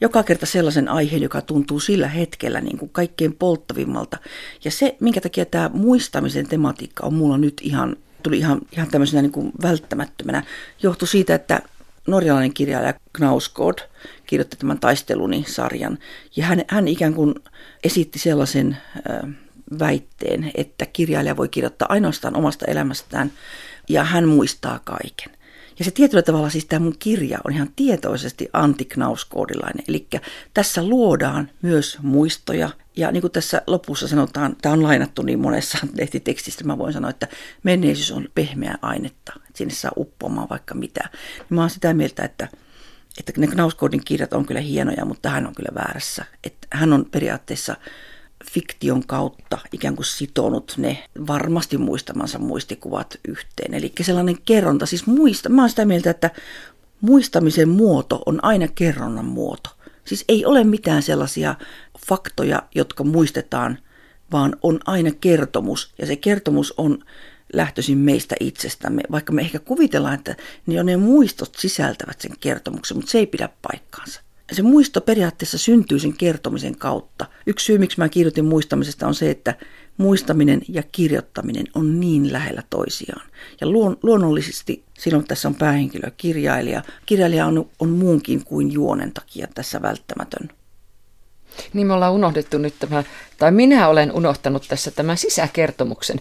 [0.01, 4.19] joka kerta sellaisen aiheen, joka tuntuu sillä hetkellä niin kuin kaikkein polttavimmalta.
[4.65, 9.23] Ja se, minkä takia tämä muistamisen tematiikka on mulla nyt ihan, tuli ihan, ihan tämmöisenä
[9.23, 10.43] niin kuin välttämättömänä,
[10.83, 11.63] johtui siitä, että
[12.07, 13.79] norjalainen kirjailija Knausgård
[14.27, 15.99] kirjoitti tämän Taisteluni-sarjan.
[16.37, 17.35] Ja hän, hän ikään kuin
[17.85, 18.77] esitti sellaisen
[19.11, 19.31] äh,
[19.79, 23.33] väitteen, että kirjailija voi kirjoittaa ainoastaan omasta elämästään
[23.89, 25.31] ja hän muistaa kaiken.
[25.79, 29.85] Ja se tietyllä tavalla siis tämä mun kirja on ihan tietoisesti antiknauskoodilainen.
[29.89, 30.07] Eli
[30.55, 32.71] tässä luodaan myös muistoja.
[32.97, 37.11] Ja niin kuin tässä lopussa sanotaan, tämä on lainattu niin monessa lehtitekstistä, mä voin sanoa,
[37.11, 37.29] että
[37.63, 39.33] menneisyys on pehmeää ainetta.
[39.37, 41.09] Että sinne saa uppoamaan vaikka mitä.
[41.39, 42.49] Niin mä oon sitä mieltä, että
[43.19, 46.25] että ne Knauskoodin kirjat on kyllä hienoja, mutta hän on kyllä väärässä.
[46.45, 47.77] Että hän on periaatteessa
[48.51, 53.75] fiktion kautta ikään kuin sitonut ne varmasti muistamansa muistikuvat yhteen.
[53.75, 56.31] Eli sellainen kerronta, siis muista, mä oon sitä mieltä, että
[57.01, 59.71] muistamisen muoto on aina kerronnan muoto.
[60.05, 61.55] Siis ei ole mitään sellaisia
[62.09, 63.79] faktoja, jotka muistetaan,
[64.33, 65.95] vaan on aina kertomus.
[65.99, 66.99] Ja se kertomus on
[67.53, 73.11] lähtöisin meistä itsestämme, vaikka me ehkä kuvitellaan, että ne, ne muistot sisältävät sen kertomuksen, mutta
[73.11, 74.21] se ei pidä paikkaansa.
[74.55, 77.27] Se muisto periaatteessa syntyy sen kertomisen kautta.
[77.47, 79.55] Yksi syy, miksi mä kirjoitin muistamisesta, on se, että
[79.97, 83.27] muistaminen ja kirjoittaminen on niin lähellä toisiaan.
[83.61, 86.83] Ja luon, luonnollisesti silloin tässä on päähenkilö kirjailija.
[87.07, 90.49] Kirjailija on, on muunkin kuin juonen takia tässä välttämätön.
[91.73, 93.05] Niin me ollaan unohdettu nyt tämä,
[93.39, 96.21] tai minä olen unohtanut tässä tämän sisäkertomuksen.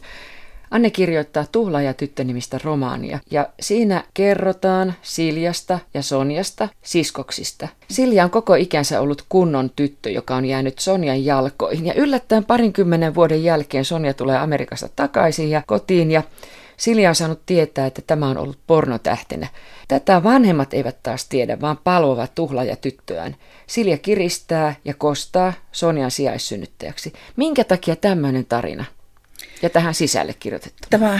[0.73, 7.67] Anne kirjoittaa Tuhla ja tyttönimistä romaania ja siinä kerrotaan Siljasta ja Sonjasta, siskoksista.
[7.89, 13.15] Silja on koko ikänsä ollut kunnon tyttö, joka on jäänyt Sonjan jalkoihin ja yllättäen parinkymmenen
[13.15, 16.23] vuoden jälkeen Sonja tulee Amerikasta takaisin ja kotiin ja
[16.77, 19.47] Silja on saanut tietää, että tämä on ollut pornotähtenä.
[19.87, 23.35] Tätä vanhemmat eivät taas tiedä, vaan palvovat tuhlaaja tyttöään.
[23.67, 27.13] Silja kiristää ja kostaa Sonjan sijaissynnyttäjäksi.
[27.35, 28.85] Minkä takia tämmöinen tarina?
[29.61, 30.87] Ja tähän sisälle kirjoitettu.
[30.89, 31.19] Tämä,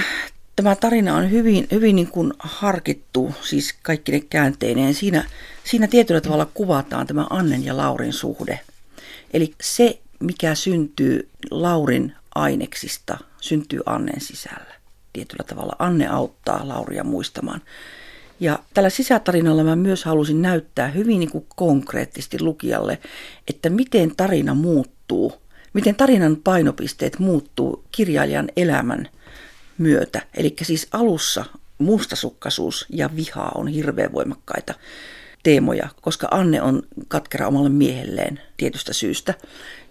[0.56, 4.94] tämä tarina on hyvin, hyvin niin kuin harkittu, siis kaikki ne käänteineen.
[4.94, 5.26] Siinä,
[5.64, 8.60] siinä tietyllä tavalla kuvataan tämä Annen ja Laurin suhde.
[9.34, 14.74] Eli se, mikä syntyy Laurin aineksista, syntyy Annen sisällä.
[15.14, 17.62] Tietyllä tavalla Anne auttaa Lauria muistamaan.
[18.40, 23.00] Ja tällä sisätarinalla mä myös halusin näyttää hyvin niin kuin konkreettisesti lukijalle,
[23.48, 25.34] että miten tarina muuttuu,
[25.74, 29.10] miten tarinan painopisteet muuttuu kirjailijan elämän
[29.78, 30.22] myötä.
[30.38, 31.46] Eli siis alussa
[31.78, 34.74] mustasukkaisuus ja viha on hirveän voimakkaita
[35.44, 39.34] teemoja, koska Anne on katkera omalle miehelleen tietystä syystä.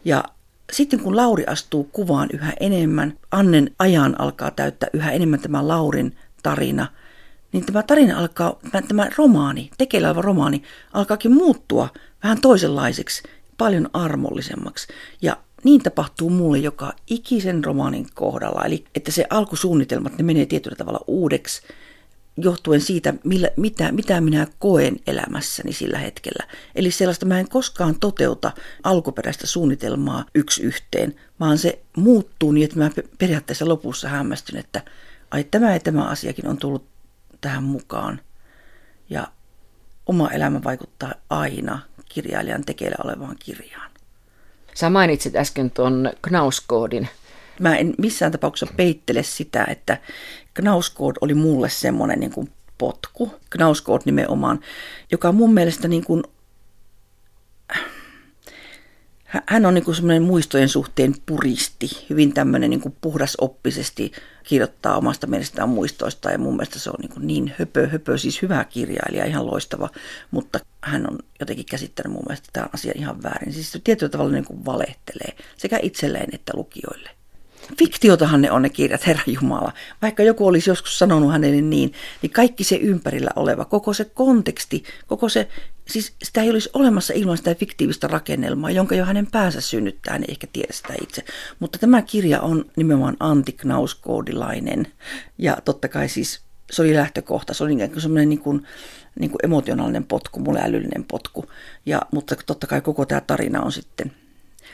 [0.04, 0.24] Ja
[0.72, 6.16] sitten kun Lauri astuu kuvaan yhä enemmän, Annen ajan alkaa täyttää yhä enemmän tämä Laurin
[6.42, 6.86] tarina,
[7.52, 11.88] niin tämä tarina alkaa, tämä romaani, tekeillä oleva romaani, alkaakin muuttua
[12.22, 13.22] vähän toisenlaiseksi,
[13.58, 14.88] paljon armollisemmaksi.
[15.22, 18.64] Ja niin tapahtuu mulle joka ikisen romaanin kohdalla.
[18.64, 21.62] Eli että se alkusuunnitelmat, ne menee tietyllä tavalla uudeksi
[22.36, 26.46] johtuen siitä, millä, mitä, mitä minä koen elämässäni sillä hetkellä.
[26.74, 32.78] Eli sellaista mä en koskaan toteuta alkuperäistä suunnitelmaa yksi yhteen, vaan se muuttuu niin, että
[32.78, 34.82] mä periaatteessa lopussa hämmästyn, että
[35.30, 36.86] ai tämä ja tämä asiakin on tullut
[37.40, 38.20] tähän mukaan.
[39.10, 39.28] Ja
[40.06, 43.91] oma elämä vaikuttaa aina kirjailijan tekeillä olevaan kirjaan.
[44.74, 47.08] Sä mainitsit äsken tuon Knauskoodin.
[47.60, 49.98] Mä en missään tapauksessa peittele sitä, että
[50.54, 53.34] Knauskood oli mulle semmoinen niin kuin potku.
[53.50, 54.60] Knauskood nimenomaan,
[55.12, 56.22] joka mun mielestä niin kuin
[59.46, 65.68] hän on niin semmoinen muistojen suhteen puristi, hyvin tämmöinen niin kuin puhdasoppisesti kirjoittaa omasta mielestään
[65.68, 69.88] muistoista ja mun mielestä se on niin, niin höpö, höpö, siis hyvä kirjailija, ihan loistava,
[70.30, 73.52] mutta hän on jotenkin käsittänyt mun mielestä tämä asia ihan väärin.
[73.52, 77.10] Siis tietyllä tavalla niin kuin valehtelee sekä itselleen että lukijoille.
[77.78, 79.72] Fiktiotahan ne on ne kirjat, Herra Jumala.
[80.02, 84.84] Vaikka joku olisi joskus sanonut hänelle niin, niin kaikki se ympärillä oleva, koko se konteksti,
[85.06, 85.48] koko se,
[85.88, 90.22] siis sitä ei olisi olemassa ilman sitä fiktiivistä rakennelmaa, jonka jo hänen päänsä synnyttää, hän
[90.22, 91.24] ei ehkä tiedä sitä itse.
[91.58, 94.86] Mutta tämä kirja on nimenomaan antiknauskoodilainen
[95.38, 96.40] ja totta kai siis
[96.70, 98.66] se oli lähtökohta, se oli semmoinen niin kuin,
[99.20, 101.44] niin kuin emotionaalinen potku, mulle älyllinen potku.
[101.86, 104.12] Ja, mutta totta kai koko tämä tarina on sitten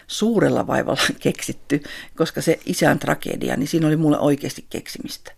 [0.07, 1.83] suurella vaivalla keksitty,
[2.17, 5.38] koska se isän tragedia, niin siinä oli mulle oikeasti keksimistä.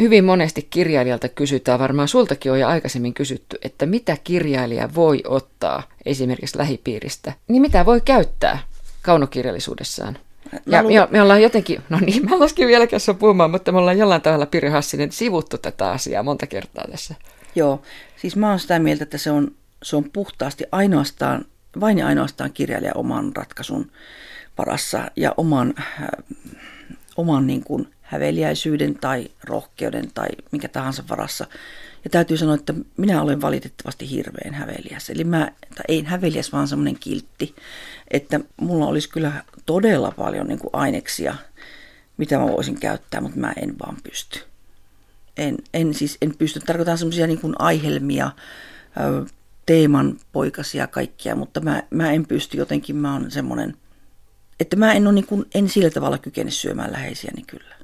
[0.00, 5.82] Hyvin monesti kirjailijalta kysytään, varmaan sultakin on jo aikaisemmin kysytty, että mitä kirjailija voi ottaa
[6.06, 8.58] esimerkiksi lähipiiristä, niin mitä voi käyttää
[9.02, 10.18] kaunokirjallisuudessaan.
[10.66, 13.98] Ja me, me ollaan jotenkin, no niin, mä laskin vielä kanssa puhumaan, mutta me ollaan
[13.98, 17.14] jollain tavalla Pirjo Hassinen sivuttu tätä asiaa monta kertaa tässä.
[17.54, 17.82] Joo,
[18.16, 21.44] siis mä oon sitä mieltä, että se on, se on puhtaasti ainoastaan
[21.80, 23.90] vain ja ainoastaan kirjailija oman ratkaisun
[24.58, 26.08] varassa ja oman, äh,
[27.16, 31.46] oman niin kuin häveliäisyyden tai rohkeuden tai mikä tahansa varassa.
[32.04, 35.10] Ja täytyy sanoa, että minä olen valitettavasti hirveän häveliäs.
[35.10, 37.54] Eli mä, tai ei häveliäs, vaan semmoinen kiltti,
[38.10, 41.34] että mulla olisi kyllä todella paljon niin kuin aineksia,
[42.16, 44.40] mitä mä voisin käyttää, mutta mä en vaan pysty.
[45.36, 46.60] En, en siis en pysty.
[46.60, 48.30] Tarkoitan semmoisia niin kuin aihelmia,
[49.66, 53.76] teeman poikasia kaikkia, mutta mä, mä en pysty jotenkin, mä oon semmoinen,
[54.60, 57.74] että mä en, ole niin kuin, en sillä tavalla kykene syömään läheisiäni kyllä.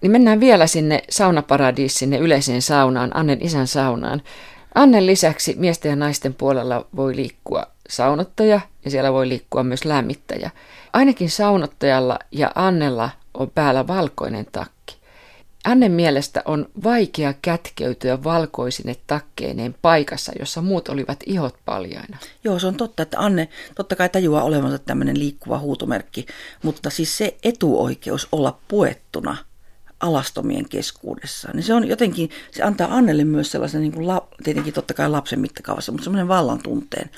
[0.00, 4.22] Niin mennään vielä sinne saunaparadiis, sinne yleiseen saunaan, Annen isän saunaan.
[4.74, 10.50] Annen lisäksi miesten ja naisten puolella voi liikkua saunottaja ja siellä voi liikkua myös lämmittäjä.
[10.92, 14.96] Ainakin saunottajalla ja Annella on päällä valkoinen takki.
[15.64, 22.18] Annen mielestä on vaikea kätkeytyä valkoisine takkeineen paikassa, jossa muut olivat ihot paljaina.
[22.44, 26.26] Joo, se on totta, että Anne totta kai tajuaa olevansa tämmöinen liikkuva huutomerkki,
[26.62, 29.36] mutta siis se etuoikeus olla puettuna
[30.00, 34.74] alastomien keskuudessa, niin se on jotenkin, se antaa Annelle myös sellaisen, niin kuin la, tietenkin
[34.74, 37.10] totta kai lapsen mittakaavassa, mutta semmoinen vallan tunteen.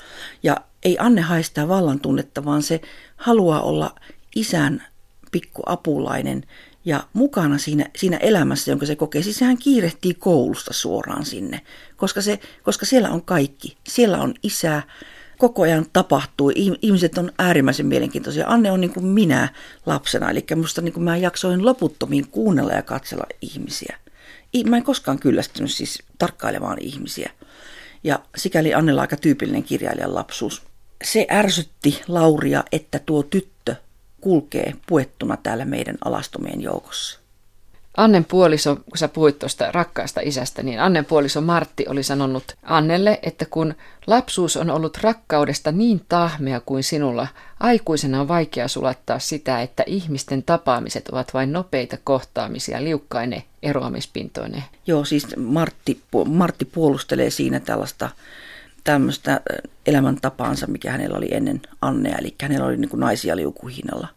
[0.43, 2.81] Ja ei Anne sitä vallan tunnetta, vaan se
[3.17, 3.95] haluaa olla
[4.35, 4.83] isän
[5.31, 6.43] pikku apulainen
[6.87, 9.23] ja mukana siinä, siinä elämässä, jonka se kokee.
[9.23, 11.61] Siis sehän kiirehtii koulusta suoraan sinne,
[11.97, 13.77] koska, se, koska siellä on kaikki.
[13.87, 14.81] Siellä on isä,
[15.37, 16.51] koko ajan tapahtuu.
[16.81, 18.47] Ihmiset on äärimmäisen mielenkiintoisia.
[18.47, 19.49] Anne on niin kuin minä
[19.85, 23.97] lapsena, eli musta niin kuin mä jaksoin loputtomiin kuunnella ja katsella ihmisiä.
[24.65, 27.31] Mä en koskaan kyllästynyt siis tarkkailemaan ihmisiä.
[28.03, 30.61] Ja sikäli Annella aika tyypillinen kirjailijan lapsuus.
[31.03, 33.56] Se ärsytti Lauria, että tuo tyttö
[34.27, 37.19] kulkee puettuna täällä meidän alastomien joukossa.
[37.97, 43.19] Annen puoliso, kun sä puhuit tuosta rakkaasta isästä, niin Annen puoliso Martti oli sanonut Annelle,
[43.23, 43.73] että kun
[44.07, 47.27] lapsuus on ollut rakkaudesta niin tahmea kuin sinulla,
[47.59, 54.63] aikuisena on vaikea sulattaa sitä, että ihmisten tapaamiset ovat vain nopeita kohtaamisia liukkaine eroamispintoine.
[54.87, 58.09] Joo, siis Martti, Martti puolustelee siinä tällaista
[58.87, 59.41] tämmöistä
[59.85, 64.07] elämäntapaansa, mikä hänellä oli ennen Annea, eli hänellä oli niin kuin naisia liukuhinnalla.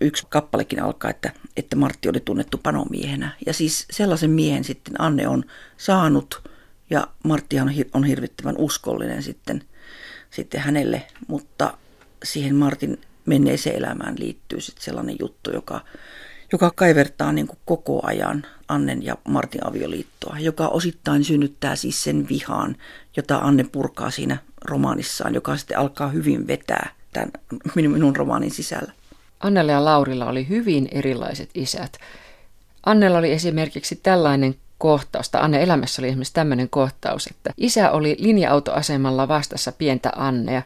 [0.00, 3.30] Yksi kappalekin alkaa, että, että Martti oli tunnettu panomiehenä.
[3.46, 5.44] Ja siis sellaisen miehen sitten Anne on
[5.76, 6.50] saanut
[6.90, 9.62] ja Marttihan on hirvittävän uskollinen sitten,
[10.30, 11.78] sitten hänelle, mutta
[12.24, 15.80] siihen Martin menneeseen elämään liittyy sitten sellainen juttu, joka,
[16.52, 22.28] joka kaivertaa niin kuin koko ajan Annen ja Martin avioliittoa, joka osittain synnyttää siis sen
[22.28, 22.76] vihaan,
[23.16, 27.30] jota Anne purkaa siinä romaanissaan, joka sitten alkaa hyvin vetää tämän
[27.74, 28.92] minun, minun romaanin sisällä.
[29.40, 31.98] Annella ja Laurilla oli hyvin erilaiset isät.
[32.86, 38.16] Annella oli esimerkiksi tällainen kohtaus, tai Anne elämässä oli esimerkiksi tämmöinen kohtaus, että isä oli
[38.18, 40.62] linja-autoasemalla vastassa pientä Annea.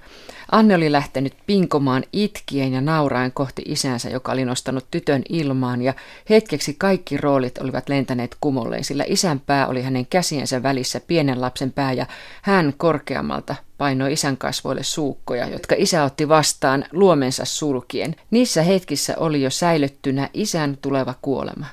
[0.53, 5.95] Anne oli lähtenyt pinkomaan itkien ja nauraen kohti isänsä, joka oli nostanut tytön ilmaan, ja
[6.31, 11.73] hetkeksi kaikki roolit olivat lentäneet kumolleen, sillä isän pää oli hänen käsiensä välissä pienen lapsen
[11.73, 12.07] pää, ja
[12.43, 18.17] hän korkeammalta painoi isän kasvoille suukkoja, jotka isä otti vastaan luomensa sulkien.
[18.31, 21.67] Niissä hetkissä oli jo säilyttynä isän tuleva kuolema.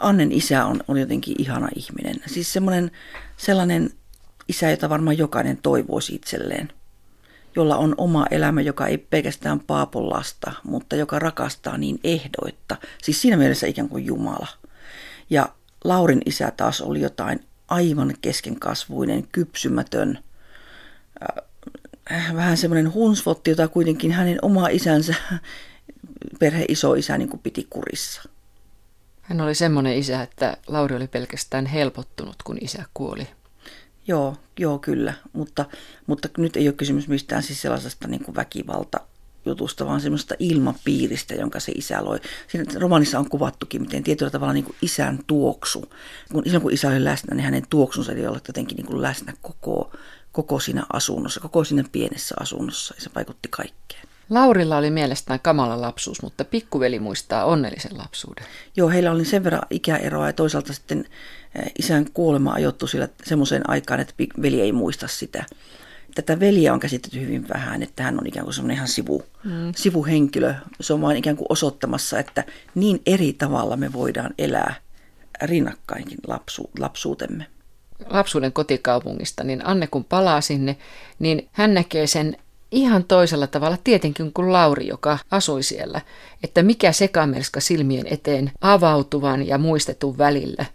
[0.00, 2.16] Annen isä on, on jotenkin ihana ihminen.
[2.26, 2.90] Siis semmoinen
[3.36, 3.90] sellainen
[4.48, 6.72] isä, jota varmaan jokainen toivoisi itselleen.
[7.56, 12.76] Jolla on oma elämä, joka ei pelkästään paapon lasta, mutta joka rakastaa niin ehdoitta.
[13.02, 14.48] Siis siinä mielessä ikään kuin Jumala.
[15.30, 15.48] Ja
[15.84, 20.18] Laurin isä taas oli jotain aivan keskenkasvuinen, kypsymätön,
[22.12, 25.14] äh, vähän semmoinen hunsvotti, jota kuitenkin hänen oma isänsä,
[26.40, 26.66] perhe
[26.98, 28.22] isä niin kuin piti kurissa.
[29.22, 33.28] Hän oli semmoinen isä, että Lauri oli pelkästään helpottunut, kun isä kuoli.
[34.06, 35.64] Joo, joo kyllä, mutta,
[36.06, 39.00] mutta nyt ei ole kysymys mistään siis sellaisesta niin kuin väkivalta
[39.44, 42.20] jutusta, vaan semmoista ilmapiiristä, jonka se isä loi.
[42.48, 45.92] Siinä romanissa on kuvattukin, miten tietyllä tavalla niin kuin isän tuoksu.
[46.32, 49.32] Kun, silloin kun isä oli läsnä, niin hänen tuoksunsa oli olla jotenkin niin kuin läsnä
[49.42, 49.92] koko,
[50.32, 52.94] koko siinä asunnossa, koko siinä pienessä asunnossa.
[52.94, 54.11] Ja se vaikutti kaikkeen.
[54.32, 58.44] Laurilla oli mielestään kamala lapsuus, mutta pikkuveli muistaa onnellisen lapsuuden.
[58.76, 61.04] Joo, heillä oli sen verran ikäeroa ja toisaalta sitten
[61.54, 65.44] eh, isän kuolema ajoittui sillä semmoiseen aikaan, että veli ei muista sitä.
[66.14, 69.72] Tätä veliä on käsitetty hyvin vähän, että hän on ikään kuin semmoinen ihan sivu, mm.
[69.76, 70.54] sivuhenkilö.
[70.80, 74.74] Se on vain ikään kuin osoittamassa, että niin eri tavalla me voidaan elää
[75.42, 77.46] rinnakkainkin lapsu, lapsuutemme
[78.10, 80.76] lapsuuden kotikaupungista, niin Anne kun palaa sinne,
[81.18, 82.36] niin hän näkee sen
[82.72, 86.00] ihan toisella tavalla tietenkin kuin Lauri, joka asui siellä,
[86.42, 90.66] että mikä sekamelska silmien eteen avautuvan ja muistetun välillä.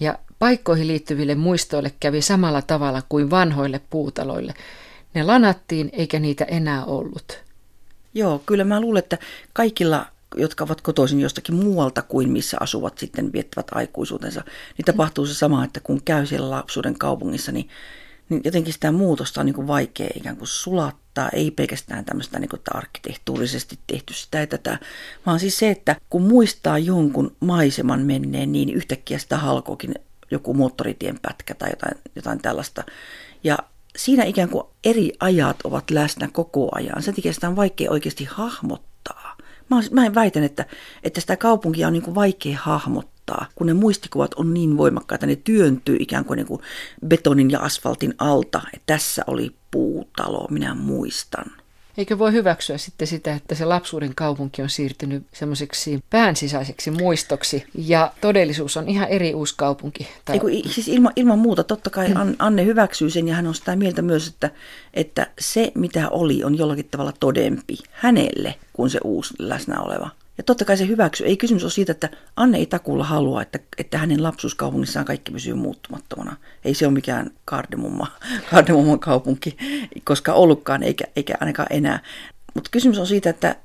[0.00, 4.54] Ja paikkoihin liittyville muistoille kävi samalla tavalla kuin vanhoille puutaloille.
[5.14, 7.42] Ne lanattiin eikä niitä enää ollut.
[8.14, 9.18] Joo, kyllä mä luulen, että
[9.52, 10.06] kaikilla
[10.36, 14.44] jotka ovat kotoisin jostakin muualta kuin missä asuvat sitten viettävät aikuisuutensa,
[14.78, 17.68] niin tapahtuu se sama, että kun käy siellä lapsuuden kaupungissa, niin
[18.30, 22.48] niin jotenkin sitä muutosta on niin kuin vaikea ikään kuin sulattaa, ei pelkästään tämmöistä niin
[22.48, 24.78] kuin, arkkitehtuurisesti tehty sitä ja tätä,
[25.26, 29.94] vaan siis se, että kun muistaa jonkun maiseman menneen, niin yhtäkkiä sitä halkookin
[30.30, 32.84] joku moottoritien pätkä tai jotain, jotain tällaista.
[33.44, 33.58] Ja
[33.96, 37.02] siinä ikään kuin eri ajat ovat läsnä koko ajan.
[37.02, 39.36] Sen takia sitä on vaikea oikeasti hahmottaa.
[39.68, 40.66] Mä, mä väitän, että,
[41.02, 45.26] että sitä kaupunkia on niin kuin vaikea hahmottaa kohtaa, kun ne muistikuvat on niin voimakkaita,
[45.26, 46.60] ne työntyy ikään kuin, niin kuin
[47.06, 48.60] betonin ja asfaltin alta.
[48.74, 51.44] Että tässä oli puutalo, minä muistan.
[51.98, 58.12] Eikö voi hyväksyä sitten sitä, että se lapsuuden kaupunki on siirtynyt semmoiseksi päänsisäiseksi muistoksi ja
[58.20, 60.08] todellisuus on ihan eri uusi kaupunki?
[60.24, 60.36] Tai...
[60.36, 64.02] Eiku, siis ilman, ilman muuta, totta kai Anne hyväksyy sen ja hän on sitä mieltä
[64.02, 64.50] myös, että,
[64.94, 70.10] että se mitä oli on jollakin tavalla todempi hänelle kuin se uusi läsnä oleva.
[70.40, 71.26] Ja totta kai se hyväksyy.
[71.26, 75.54] Ei kysymys ole siitä, että Anne ei takulla halua, että, että hänen lapsuuskaupungissaan kaikki pysyy
[75.54, 76.36] muuttumattomana.
[76.64, 78.06] Ei se ole mikään kardemumma,
[78.50, 79.56] kardemumman kaupunki,
[80.04, 82.02] koska ollutkaan eikä, eikä ainakaan enää.
[82.54, 83.56] Mutta kysymys on siitä, että,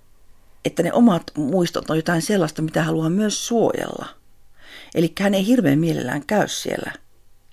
[0.65, 4.07] että ne omat muistot on jotain sellaista, mitä haluaa myös suojella.
[4.95, 6.91] Eli hän ei hirveän mielellään käy siellä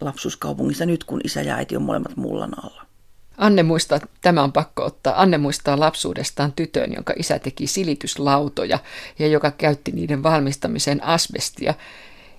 [0.00, 2.86] lapsuuskaupungissa nyt, kun isä ja äiti on molemmat mullan alla.
[3.38, 8.78] Anne muistaa, tämä on pakko ottaa, Anne muistaa lapsuudestaan tytön, jonka isä teki silityslautoja
[9.18, 11.74] ja joka käytti niiden valmistamiseen asbestia.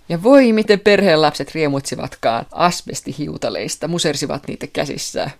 [0.09, 5.31] Ja voi miten perheen lapset riemuitsivatkaan asbestihiutaleista, musersivat niitä käsissään.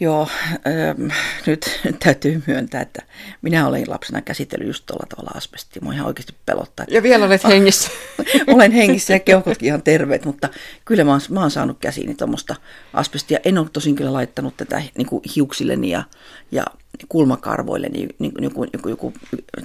[0.00, 0.28] Joo,
[0.66, 1.10] ähm,
[1.46, 3.02] nyt, täytyy myöntää, että
[3.42, 5.82] minä olen lapsena käsitellyt just tuolla tavalla asbestia.
[5.82, 6.86] Mua ihan oikeasti pelottaa.
[6.90, 7.90] Ja vielä olet hengissä.
[8.54, 10.48] olen hengissä ja keuhkotkin ihan terveet, mutta
[10.84, 12.54] kyllä mä oon, mä oon saanut käsiini tuommoista
[12.92, 13.38] asbestia.
[13.44, 16.04] En ole tosin kyllä laittanut tätä niin kuin hiuksilleni ja,
[16.52, 16.64] ja
[17.08, 19.12] kulmakarvoilleni, niin, niin, joku, joku, joku,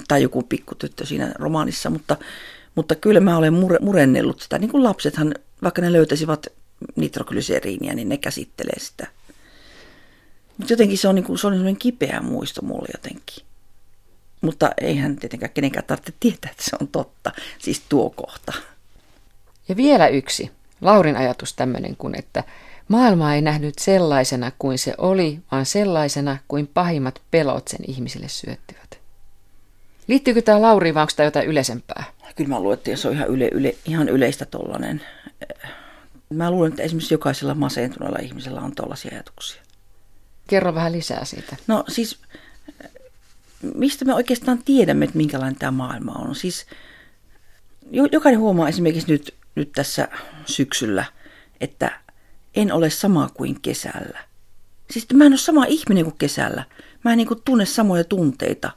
[0.08, 2.16] tai joku pikkutyttö siinä romaanissa, mutta,
[2.74, 4.58] mutta kyllä mä olen mure, murennellut sitä.
[4.58, 6.46] Niin kuin lapsethan, vaikka ne löytäisivät
[6.96, 9.06] nitroglyseriiniä, niin ne käsittelee sitä
[10.60, 13.44] mutta jotenkin se on, niin kuin, se on sellainen kipeä muisto mulle jotenkin.
[14.40, 17.32] Mutta eihän tietenkään kenenkään tarvitse tietää, että se on totta.
[17.58, 18.52] Siis tuo kohta.
[19.68, 20.50] Ja vielä yksi.
[20.80, 22.44] Laurin ajatus tämmöinen kuin, että
[22.88, 28.98] maailma ei nähnyt sellaisena kuin se oli, vaan sellaisena kuin pahimmat pelot sen ihmisille syöttivät.
[30.06, 32.04] Liittyykö tämä Lauri vai onko tämä jotain yleisempää?
[32.36, 35.02] Kyllä mä luulen, että se on ihan, yle, yle, ihan yleistä tollanen.
[36.30, 39.62] Mä luulen, että esimerkiksi jokaisella masentuneella ihmisellä on tollaisia ajatuksia.
[40.50, 41.56] Kerro vähän lisää siitä.
[41.66, 42.18] No siis,
[43.74, 46.34] mistä me oikeastaan tiedämme, että minkälainen tämä maailma on?
[46.34, 46.66] Siis
[48.12, 50.08] jokainen huomaa esimerkiksi nyt, nyt tässä
[50.46, 51.04] syksyllä,
[51.60, 52.00] että
[52.54, 54.18] en ole sama kuin kesällä.
[54.90, 56.64] Siis mä en ole sama ihminen kuin kesällä.
[57.04, 58.70] Mä en niin kuin tunne samoja tunteita.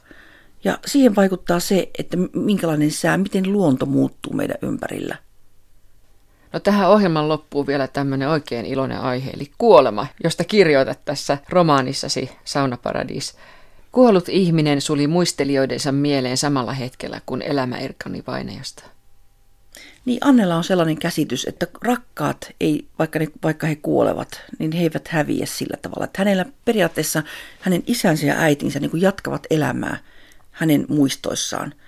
[0.64, 5.16] Ja siihen vaikuttaa se, että minkälainen sää, miten luonto muuttuu meidän ympärillä.
[6.54, 12.30] No tähän ohjelman loppuu vielä tämmöinen oikein iloinen aihe, eli kuolema, josta kirjoitat tässä romaanissasi
[12.44, 13.36] Saunaparadis.
[13.92, 18.84] Kuollut ihminen suli muistelijoidensa mieleen samalla hetkellä, kun elämä erkani vainajasta.
[20.04, 24.82] Niin Annella on sellainen käsitys, että rakkaat, ei, vaikka, ne, vaikka he kuolevat, niin he
[24.82, 26.04] eivät häviä sillä tavalla.
[26.04, 27.22] Että hänellä periaatteessa
[27.60, 29.96] hänen isänsä ja äitinsä niin jatkavat elämää
[30.50, 31.74] hänen muistoissaan–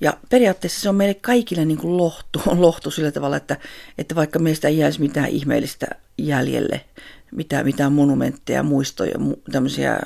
[0.00, 3.56] ja periaatteessa se on meille kaikille niin kuin lohtu, lohtu sillä tavalla, että,
[3.98, 5.86] että vaikka meistä ei jäisi mitään ihmeellistä
[6.18, 6.84] jäljelle,
[7.30, 9.14] mitään, mitään monumentteja, muistoja,
[9.52, 9.98] tämmöisiä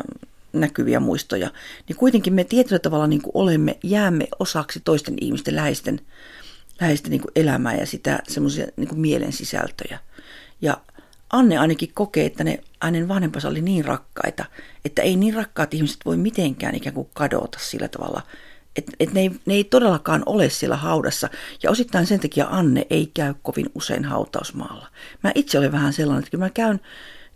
[0.52, 1.50] näkyviä muistoja,
[1.88, 6.00] niin kuitenkin me tietyllä tavalla niin kuin olemme, jäämme osaksi toisten ihmisten läheisten,
[6.80, 9.98] läheisten niin kuin elämää ja sitä semmoisia niin kuin mielen sisältöjä.
[10.62, 10.80] Ja
[11.30, 14.44] Anne ainakin kokee, että ne hänen vanhempansa oli niin rakkaita,
[14.84, 18.22] että ei niin rakkaat ihmiset voi mitenkään ikään kuin kadota sillä tavalla–
[18.76, 21.28] että et ne, ei, ne ei todellakaan ole siellä haudassa.
[21.62, 24.88] Ja osittain sen takia Anne ei käy kovin usein hautausmaalla.
[25.22, 26.80] Mä itse olen vähän sellainen, että mä käyn,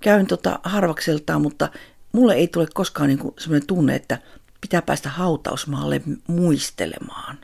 [0.00, 1.68] käyn tota harvakseltaan, mutta
[2.12, 4.18] mulle ei tule koskaan niin sellainen tunne, että
[4.60, 7.38] pitää päästä hautausmaalle muistelemaan.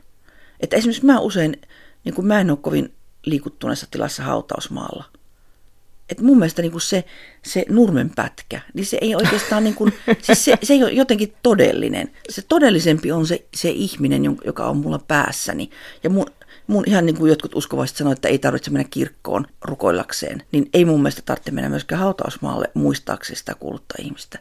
[0.59, 1.61] Että esimerkiksi mä usein,
[2.03, 2.93] niin mä en ole kovin
[3.25, 5.05] liikuttuneessa tilassa hautausmaalla
[6.09, 7.03] että mun mielestä niin kuin se,
[7.45, 12.11] se nurmenpätkä, niin se ei oikeastaan, niin kuin, siis se, se ei ole jotenkin todellinen.
[12.29, 15.69] Se todellisempi on se, se ihminen, joka on mulla päässäni.
[16.03, 16.25] Ja mun,
[16.67, 20.85] mun ihan niin kuin jotkut uskovaiset sanoivat, että ei tarvitse mennä kirkkoon rukoillakseen, niin ei
[20.85, 24.39] mun mielestä tarvitse mennä myöskään hautausmaalle muistaakseen sitä kuulutta ihmistä.